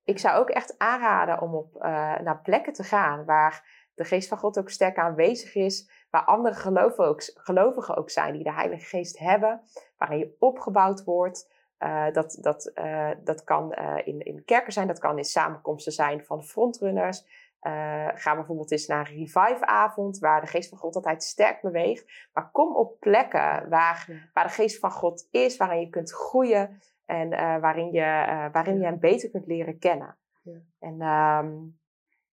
Ik 0.03 0.19
zou 0.19 0.39
ook 0.39 0.49
echt 0.49 0.75
aanraden 0.77 1.41
om 1.41 1.55
op, 1.55 1.75
uh, 1.75 1.81
naar 2.19 2.41
plekken 2.43 2.73
te 2.73 2.83
gaan 2.83 3.25
waar 3.25 3.87
de 3.95 4.03
geest 4.03 4.27
van 4.27 4.37
God 4.37 4.59
ook 4.59 4.69
sterk 4.69 4.97
aanwezig 4.97 5.55
is, 5.55 5.91
waar 6.09 6.25
andere 6.25 6.55
gelovigen 6.55 7.05
ook, 7.05 7.21
gelovigen 7.33 7.95
ook 7.95 8.09
zijn 8.09 8.33
die 8.33 8.43
de 8.43 8.53
Heilige 8.53 8.85
Geest 8.85 9.19
hebben, 9.19 9.61
waarin 9.97 10.17
je 10.17 10.35
opgebouwd 10.39 11.03
wordt. 11.03 11.59
Uh, 11.79 12.11
dat, 12.11 12.37
dat, 12.41 12.71
uh, 12.75 13.09
dat 13.23 13.43
kan 13.43 13.73
in, 14.03 14.19
in 14.19 14.45
kerken 14.45 14.73
zijn, 14.73 14.87
dat 14.87 14.99
kan 14.99 15.17
in 15.17 15.23
samenkomsten 15.23 15.91
zijn 15.91 16.25
van 16.25 16.43
frontrunners. 16.43 17.25
Uh, 17.67 18.07
ga 18.13 18.35
bijvoorbeeld 18.35 18.71
eens 18.71 18.87
naar 18.87 19.09
een 19.09 19.17
revive-avond, 19.17 20.19
waar 20.19 20.41
de 20.41 20.47
geest 20.47 20.69
van 20.69 20.77
God 20.77 20.95
altijd 20.95 21.23
sterk 21.23 21.61
beweegt. 21.61 22.29
Maar 22.33 22.51
kom 22.51 22.75
op 22.75 22.99
plekken 22.99 23.69
waar, 23.69 24.29
waar 24.33 24.43
de 24.43 24.53
geest 24.53 24.79
van 24.79 24.91
God 24.91 25.27
is, 25.31 25.57
waarin 25.57 25.79
je 25.79 25.89
kunt 25.89 26.11
groeien 26.11 26.81
en 27.05 27.31
uh, 27.31 27.59
waarin, 27.59 27.91
je, 27.91 27.99
uh, 28.01 28.51
waarin 28.51 28.77
je 28.77 28.85
hem 28.85 28.99
beter 28.99 29.29
kunt 29.29 29.45
leren 29.47 29.79
kennen. 29.79 30.17
Ja. 30.43 30.61
En, 30.79 30.93
um, 30.93 31.79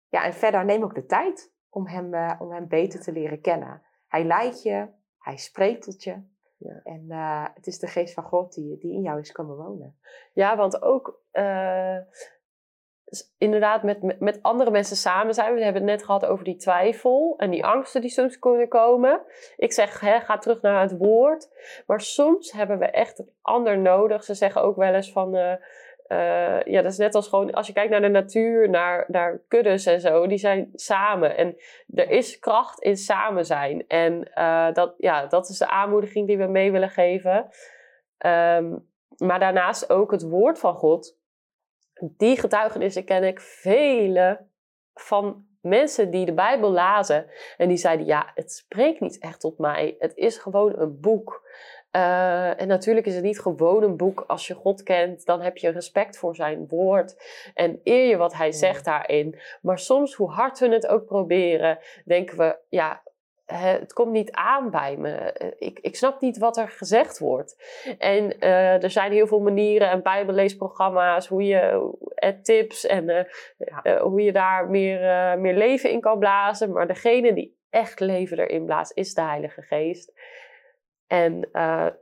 ja, 0.08 0.24
en 0.24 0.32
verder 0.32 0.64
neem 0.64 0.82
ook 0.82 0.94
de 0.94 1.06
tijd 1.06 1.52
om 1.68 1.86
hem, 1.86 2.38
om 2.38 2.52
hem 2.52 2.68
beter 2.68 3.00
te 3.00 3.12
leren 3.12 3.40
kennen. 3.40 3.82
Hij 4.06 4.24
leidt 4.24 4.62
je, 4.62 4.88
hij 5.18 5.36
spreekt 5.36 5.82
tot 5.82 6.02
je. 6.02 6.22
Ja. 6.56 6.80
En 6.84 7.10
het 7.54 7.66
is 7.66 7.78
de 7.78 7.86
geest 7.86 8.14
van 8.14 8.24
God 8.24 8.52
die, 8.54 8.78
die 8.78 8.92
in 8.92 9.02
jou 9.02 9.20
is 9.20 9.32
komen 9.32 9.56
wonen. 9.56 9.98
Ja, 10.32 10.56
want 10.56 10.82
ook 10.82 11.22
inderdaad 13.38 13.83
met, 13.83 14.21
met 14.21 14.38
andere 14.42 14.71
mensen 14.71 14.97
samen 14.97 15.35
zijn. 15.35 15.55
We 15.55 15.62
hebben 15.62 15.83
het 15.83 15.90
net 15.90 16.05
gehad 16.05 16.27
over 16.27 16.44
die 16.44 16.57
twijfel 16.57 17.35
en 17.37 17.51
die 17.51 17.64
angsten 17.64 18.01
die 18.01 18.11
soms 18.11 18.38
kunnen 18.38 18.68
komen. 18.68 19.21
Ik 19.57 19.73
zeg, 19.73 20.01
hè, 20.01 20.21
ga 20.21 20.38
terug 20.38 20.62
naar 20.62 20.81
het 20.81 20.97
woord. 20.99 21.49
Maar 21.87 22.01
soms 22.01 22.53
hebben 22.53 22.79
we 22.79 22.87
echt 22.87 23.18
een 23.18 23.31
ander 23.42 23.79
nodig. 23.79 24.25
Ze 24.25 24.35
zeggen 24.35 24.62
ook 24.62 24.77
wel 24.77 24.94
eens 24.94 25.12
van... 25.12 25.37
Uh, 25.37 25.53
uh, 26.09 26.62
ja, 26.62 26.83
dat 26.83 26.92
is 26.92 26.99
net 26.99 27.14
als 27.14 27.29
gewoon, 27.29 27.53
als 27.53 27.66
je 27.66 27.73
kijkt 27.73 27.90
naar 27.90 28.01
de 28.01 28.09
natuur, 28.09 28.71
naar, 28.71 29.05
naar 29.09 29.40
kuddes 29.49 29.87
en 29.87 30.01
zo, 30.01 30.27
die 30.27 30.38
zijn 30.38 30.71
samen. 30.75 31.37
En 31.37 31.57
er 31.94 32.11
is 32.11 32.38
kracht 32.38 32.81
in 32.81 32.97
samen 32.97 33.47
zijn. 33.47 33.85
En 33.88 34.31
uh, 34.35 34.73
dat, 34.73 34.94
ja, 34.99 35.27
dat 35.27 35.49
is 35.49 35.59
de 35.59 35.68
aanmoediging 35.68 36.27
die 36.27 36.38
we 36.38 36.47
mee 36.47 36.73
willen 36.73 36.90
geven. 36.90 37.49
Um, 38.27 38.87
maar 39.18 39.38
daarnaast 39.38 39.90
ook 39.90 40.11
het 40.11 40.23
woord 40.23 40.59
van 40.59 40.75
God 40.75 41.17
die 42.00 42.38
getuigenissen 42.38 43.04
ken 43.04 43.24
ik 43.24 43.40
vele 43.40 44.46
van 44.94 45.46
mensen 45.61 46.11
die 46.11 46.26
de 46.26 46.34
Bijbel 46.34 46.70
lazen. 46.70 47.26
En 47.56 47.68
die 47.68 47.76
zeiden, 47.76 48.06
ja, 48.06 48.30
het 48.34 48.52
spreekt 48.52 49.00
niet 49.00 49.18
echt 49.18 49.40
tot 49.40 49.58
mij. 49.58 49.96
Het 49.98 50.16
is 50.16 50.38
gewoon 50.38 50.78
een 50.78 51.00
boek. 51.00 51.46
Uh, 51.92 52.61
en 52.61 52.68
natuurlijk 52.68 53.06
is 53.06 53.14
het 53.14 53.24
niet 53.24 53.40
gewoon 53.40 53.82
een 53.82 53.96
boek. 53.96 54.24
Als 54.26 54.46
je 54.46 54.54
God 54.54 54.82
kent, 54.82 55.24
dan 55.24 55.40
heb 55.40 55.56
je 55.56 55.68
respect 55.68 56.18
voor 56.18 56.34
zijn 56.34 56.66
woord. 56.68 57.16
En 57.54 57.80
eer 57.84 58.08
je 58.08 58.16
wat 58.16 58.34
hij 58.34 58.52
zegt 58.52 58.84
daarin. 58.84 59.38
Maar 59.62 59.78
soms, 59.78 60.14
hoe 60.14 60.30
hard 60.30 60.58
we 60.58 60.68
het 60.68 60.87
ook 60.87 61.04
proberen, 61.04 61.78
denken 62.04 62.38
we, 62.38 62.58
ja, 62.68 63.02
het 63.52 63.92
komt 63.92 64.12
niet 64.12 64.30
aan 64.30 64.70
bij 64.70 64.96
me. 64.96 65.11
Eh, 65.14 65.50
ik, 65.58 65.78
ik 65.78 65.96
snap 65.96 66.20
niet 66.20 66.38
wat 66.38 66.56
er 66.56 66.68
gezegd 66.68 67.18
wordt. 67.18 67.82
En 67.98 68.37
uh, 68.40 68.82
er 68.82 68.90
zijn 68.90 69.12
heel 69.12 69.26
veel 69.26 69.40
manieren 69.40 69.90
en 69.90 70.02
bijbelleesprogramma's, 70.02 71.26
hoe 71.26 71.44
je, 71.44 71.90
tips 72.42 72.87
en 72.87 73.08
uh, 73.08 74.00
hoe 74.00 74.22
je 74.22 74.32
daar 74.32 74.70
meer, 74.70 75.00
meer 75.38 75.54
leven 75.54 75.90
in 75.90 76.00
kan 76.00 76.18
blazen. 76.18 76.72
Maar 76.72 76.87
degene 76.87 77.32
die 77.32 77.58
echt 77.70 78.00
leven 78.00 78.38
erin 78.38 78.64
blaast, 78.64 78.92
is 78.94 79.14
de 79.14 79.22
Heilige 79.22 79.62
Geest. 79.62 80.12
En 81.06 81.48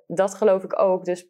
dat 0.06 0.35
geloof 0.35 0.64
ik 0.64 0.80
ook. 0.80 1.04
Dus 1.04 1.28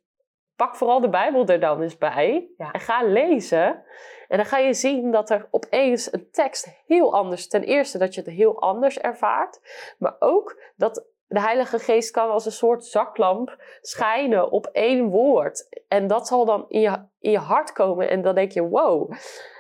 pak 0.57 0.77
vooral 0.77 1.01
de 1.01 1.09
Bijbel 1.09 1.47
er 1.47 1.61
dan 1.61 1.83
eens 1.83 1.99
bij 1.99 2.49
en 2.73 2.81
ga 2.81 3.03
lezen. 3.03 3.85
En 4.29 4.37
dan 4.37 4.47
ga 4.47 4.59
je 4.59 4.75
zien 4.75 5.11
dat 5.11 5.31
er 5.31 5.49
opeens 5.51 6.13
een 6.13 6.31
tekst 6.31 6.83
heel 6.87 7.15
anders, 7.15 7.49
ten 7.49 7.63
eerste 7.63 7.99
dat 7.99 8.15
je 8.15 8.21
het 8.21 8.31
heel 8.31 8.61
anders 8.61 8.99
ervaart, 8.99 9.61
maar 9.99 10.17
ook 10.19 10.61
dat 10.77 11.07
de 11.29 11.41
Heilige 11.41 11.79
Geest 11.79 12.11
kan 12.11 12.31
als 12.31 12.47
een 12.47 12.53
soort 12.53 12.85
zaklamp 12.85 13.57
schijnen 13.81 14.51
op 14.51 14.67
één 14.67 15.09
woord. 15.09 15.85
En 15.89 16.07
dat 16.07 16.27
zal 16.27 16.45
dan 16.45 16.65
in 16.69 16.81
je, 16.81 17.05
in 17.21 17.31
je 17.31 17.39
hart 17.39 17.73
komen. 17.73 18.09
En 18.11 18.23
dan 18.23 18.35
denk 18.35 18.53
je, 18.53 18.69
wow, 18.69 19.13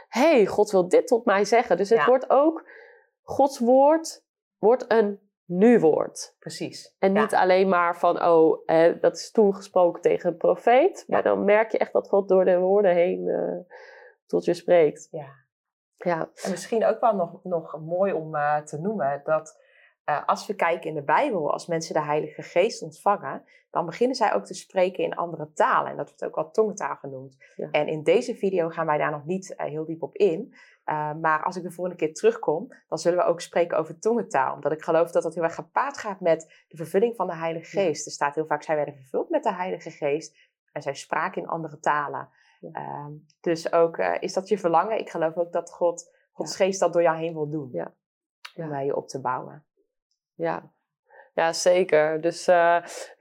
hey, 0.08 0.46
God 0.46 0.70
wil 0.70 0.88
dit 0.88 1.06
tot 1.06 1.24
mij 1.24 1.44
zeggen. 1.44 1.76
Dus 1.76 1.90
het 1.90 1.98
Ja. 1.98 2.06
wordt 2.06 2.30
ook, 2.30 2.68
Gods 3.22 3.58
woord 3.58 4.24
wordt 4.58 4.84
een 4.88 5.25
nu-woord. 5.46 6.36
Precies. 6.38 6.96
En 6.98 7.14
Ja. 7.14 7.20
niet 7.20 7.34
alleen 7.34 7.68
maar 7.68 7.98
van, 7.98 8.22
oh, 8.22 8.62
eh, 8.66 9.00
dat 9.00 9.16
is 9.16 9.30
toen 9.30 9.54
gesproken 9.54 10.02
tegen 10.02 10.30
een 10.30 10.36
profeet. 10.36 11.04
Maar 11.06 11.22
Ja. 11.24 11.24
dan 11.30 11.44
merk 11.44 11.70
je 11.72 11.78
echt 11.78 11.92
dat 11.92 12.08
God 12.08 12.28
door 12.28 12.44
de 12.44 12.58
woorden 12.58 12.94
heen 12.94 13.28
eh, 13.28 13.74
tot 14.26 14.44
je 14.44 14.54
spreekt. 14.54 15.08
Ja. 15.10 15.28
Ja, 15.96 16.30
En 16.44 16.50
misschien 16.50 16.84
ook 16.84 17.00
wel 17.00 17.14
nog, 17.14 17.44
nog 17.44 17.80
mooi 17.80 18.12
om 18.12 18.34
eh, 18.34 18.56
te 18.58 18.80
noemen 18.80 19.20
dat 19.24 19.60
eh, 20.06 20.24
als 20.26 20.46
we 20.46 20.54
kijken 20.54 20.88
in 20.88 20.94
de 20.94 21.02
Bijbel, 21.02 21.52
als 21.52 21.66
mensen 21.66 21.94
de 21.94 22.02
Heilige 22.02 22.42
Geest 22.42 22.82
ontvangen, 22.82 23.44
dan 23.70 23.86
beginnen 23.86 24.16
zij 24.16 24.34
ook 24.34 24.44
te 24.44 24.54
spreken 24.54 25.04
in 25.04 25.14
andere 25.14 25.52
talen. 25.52 25.90
En 25.90 25.96
dat 25.96 26.08
wordt 26.08 26.24
ook 26.24 26.34
wel 26.34 26.50
tongentaal 26.50 26.96
genoemd. 26.96 27.36
Ja. 27.56 27.68
En 27.70 27.86
in 27.86 28.02
deze 28.02 28.34
video 28.34 28.68
gaan 28.68 28.86
wij 28.86 28.98
daar 28.98 29.10
nog 29.10 29.24
niet 29.24 29.54
eh, 29.54 29.66
heel 29.66 29.84
diep 29.84 30.02
op 30.02 30.16
in. 30.16 30.54
Uh, 30.84 31.14
maar 31.14 31.44
als 31.44 31.56
ik 31.56 31.62
de 31.62 31.70
volgende 31.70 31.98
keer 31.98 32.14
terugkom, 32.14 32.68
dan 32.88 32.98
zullen 32.98 33.18
we 33.18 33.24
ook 33.24 33.40
spreken 33.40 33.78
over 33.78 33.98
tongentaal. 33.98 34.54
Omdat 34.54 34.72
ik 34.72 34.82
geloof 34.82 35.10
dat 35.10 35.22
dat 35.22 35.34
heel 35.34 35.42
erg 35.42 35.54
gepaard 35.54 35.98
gaat 35.98 36.20
met 36.20 36.64
de 36.68 36.76
vervulling 36.76 37.16
van 37.16 37.26
de 37.26 37.34
Heilige 37.36 37.78
Ja. 37.78 37.84
Geest. 37.84 38.06
Er 38.06 38.12
staat 38.12 38.34
heel 38.34 38.46
vaak, 38.46 38.62
zij 38.62 38.76
werden 38.76 38.94
vervuld 38.94 39.30
met 39.30 39.42
de 39.42 39.54
Heilige 39.54 39.90
Geest. 39.90 40.36
En 40.72 40.82
zij 40.82 40.94
spraken 40.94 41.42
in 41.42 41.48
andere 41.48 41.78
talen. 41.78 42.28
Ja. 42.60 42.70
Ehm, 42.72 43.12
dus 43.40 43.72
ook, 43.72 43.98
is 43.98 44.32
dat 44.32 44.48
je 44.48 44.58
verlangen? 44.58 44.98
Ik 44.98 45.10
geloof 45.10 45.36
ook 45.36 45.52
dat 45.52 45.72
God, 45.72 46.10
Gods 46.32 46.56
Geest 46.56 46.80
dat 46.80 46.92
door 46.92 47.02
jou 47.02 47.16
heen 47.16 47.34
wil 47.34 47.50
doen. 47.50 47.68
Ja. 47.72 47.92
Om 48.54 48.72
uh, 48.72 48.84
je 48.84 48.96
op 48.96 49.08
te 49.08 49.20
bouwen. 49.20 49.64
Ja. 50.36 50.70
Ja, 51.34 51.52
zeker. 51.52 52.20
Dus 52.20 52.48
uh, 52.48 52.78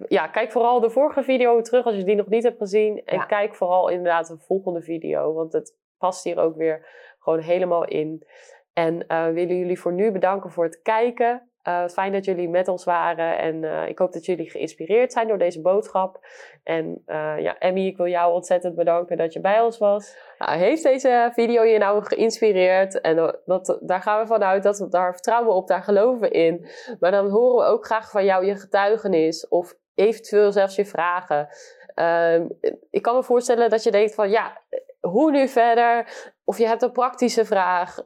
ja, 0.08 0.28
kijk 0.28 0.51
vooral 0.51 0.80
de 0.80 0.89
vorige 0.89 1.23
video 1.23 1.62
terug 1.62 1.86
als 1.86 1.95
je 1.95 2.04
die 2.04 2.15
nog 2.15 2.28
niet 2.28 2.43
hebt 2.43 2.58
gezien. 2.58 3.01
En 3.06 3.17
Ja. 3.17 3.25
kijk 3.25 3.56
vooral 3.56 3.89
inderdaad 3.89 4.28
de 4.28 4.38
volgende 4.38 4.82
video. 4.82 5.34
Want 5.34 5.54
het 5.54 5.75
past 5.97 6.23
hier 6.23 6.39
ook 6.39 6.56
weer 6.56 6.88
gewoon 7.19 7.39
helemaal 7.39 7.86
in. 7.86 8.28
En 8.73 9.06
uh, 9.08 9.25
willen 9.25 9.58
jullie 9.58 9.80
voor 9.80 9.93
nu 9.93 10.12
bedanken 10.12 10.51
voor 10.51 10.63
het 10.63 10.82
kijken. 10.82 11.49
Uh, 11.67 11.88
fijn 11.88 12.12
dat 12.12 12.25
jullie 12.25 12.49
met 12.49 12.67
ons 12.67 12.84
waren. 12.84 13.38
En 13.38 13.63
uh, 13.63 13.88
ik 13.88 13.99
hoop 13.99 14.13
dat 14.13 14.25
jullie 14.25 14.49
geïnspireerd 14.49 15.12
zijn 15.12 15.28
door 15.28 15.38
deze 15.38 15.62
boodschap. 15.62 16.19
En 16.63 17.01
ja, 17.38 17.58
Emmy, 17.58 17.86
ik 17.86 17.97
wil 17.97 18.08
jou 18.08 18.34
ontzettend 18.34 18.75
bedanken 18.75 19.17
dat 19.17 19.34
je 19.34 19.39
bij 19.39 19.62
ons 19.62 19.78
was. 19.78 20.15
Nou, 20.38 20.58
heeft 20.58 20.84
deze 20.84 21.32
video 21.34 21.63
je 21.63 21.78
nou 21.78 22.04
geïnspireerd? 22.04 23.01
En 23.01 23.39
dat, 23.45 23.78
daar 23.82 24.01
gaan 24.01 24.21
we 24.21 24.28
vanuit 24.28 24.63
dat 24.63 24.80
we 24.80 24.89
daar 24.89 25.13
vertrouwen 25.13 25.56
op, 25.56 25.67
daar 25.67 25.84
geloven 25.84 26.21
we 26.21 26.30
in. 26.30 26.67
Maar 26.99 27.12
dan 27.12 27.30
horen 27.30 27.65
we 27.65 27.71
ook 27.71 27.86
graag 27.86 28.12
van 28.12 28.25
jou 28.25 28.45
je 28.45 28.56
getuigenis. 28.56 29.47
Of 29.47 29.73
eventueel 29.95 30.51
zelfs 30.51 30.75
je 30.75 30.86
vragen. 30.86 31.47
Uh, 31.95 32.39
ik 32.89 33.01
kan 33.01 33.15
me 33.15 33.23
voorstellen 33.23 33.69
dat 33.69 33.84
je 33.84 33.91
denkt 33.91 34.15
van 34.15 34.30
ja, 34.30 34.62
hoe 34.99 35.32
nu 35.32 35.47
verder? 35.47 36.08
Of 36.43 36.58
je 36.58 36.67
hebt 36.67 36.82
een 36.82 36.91
praktische 36.91 37.45
vraag. 37.45 37.97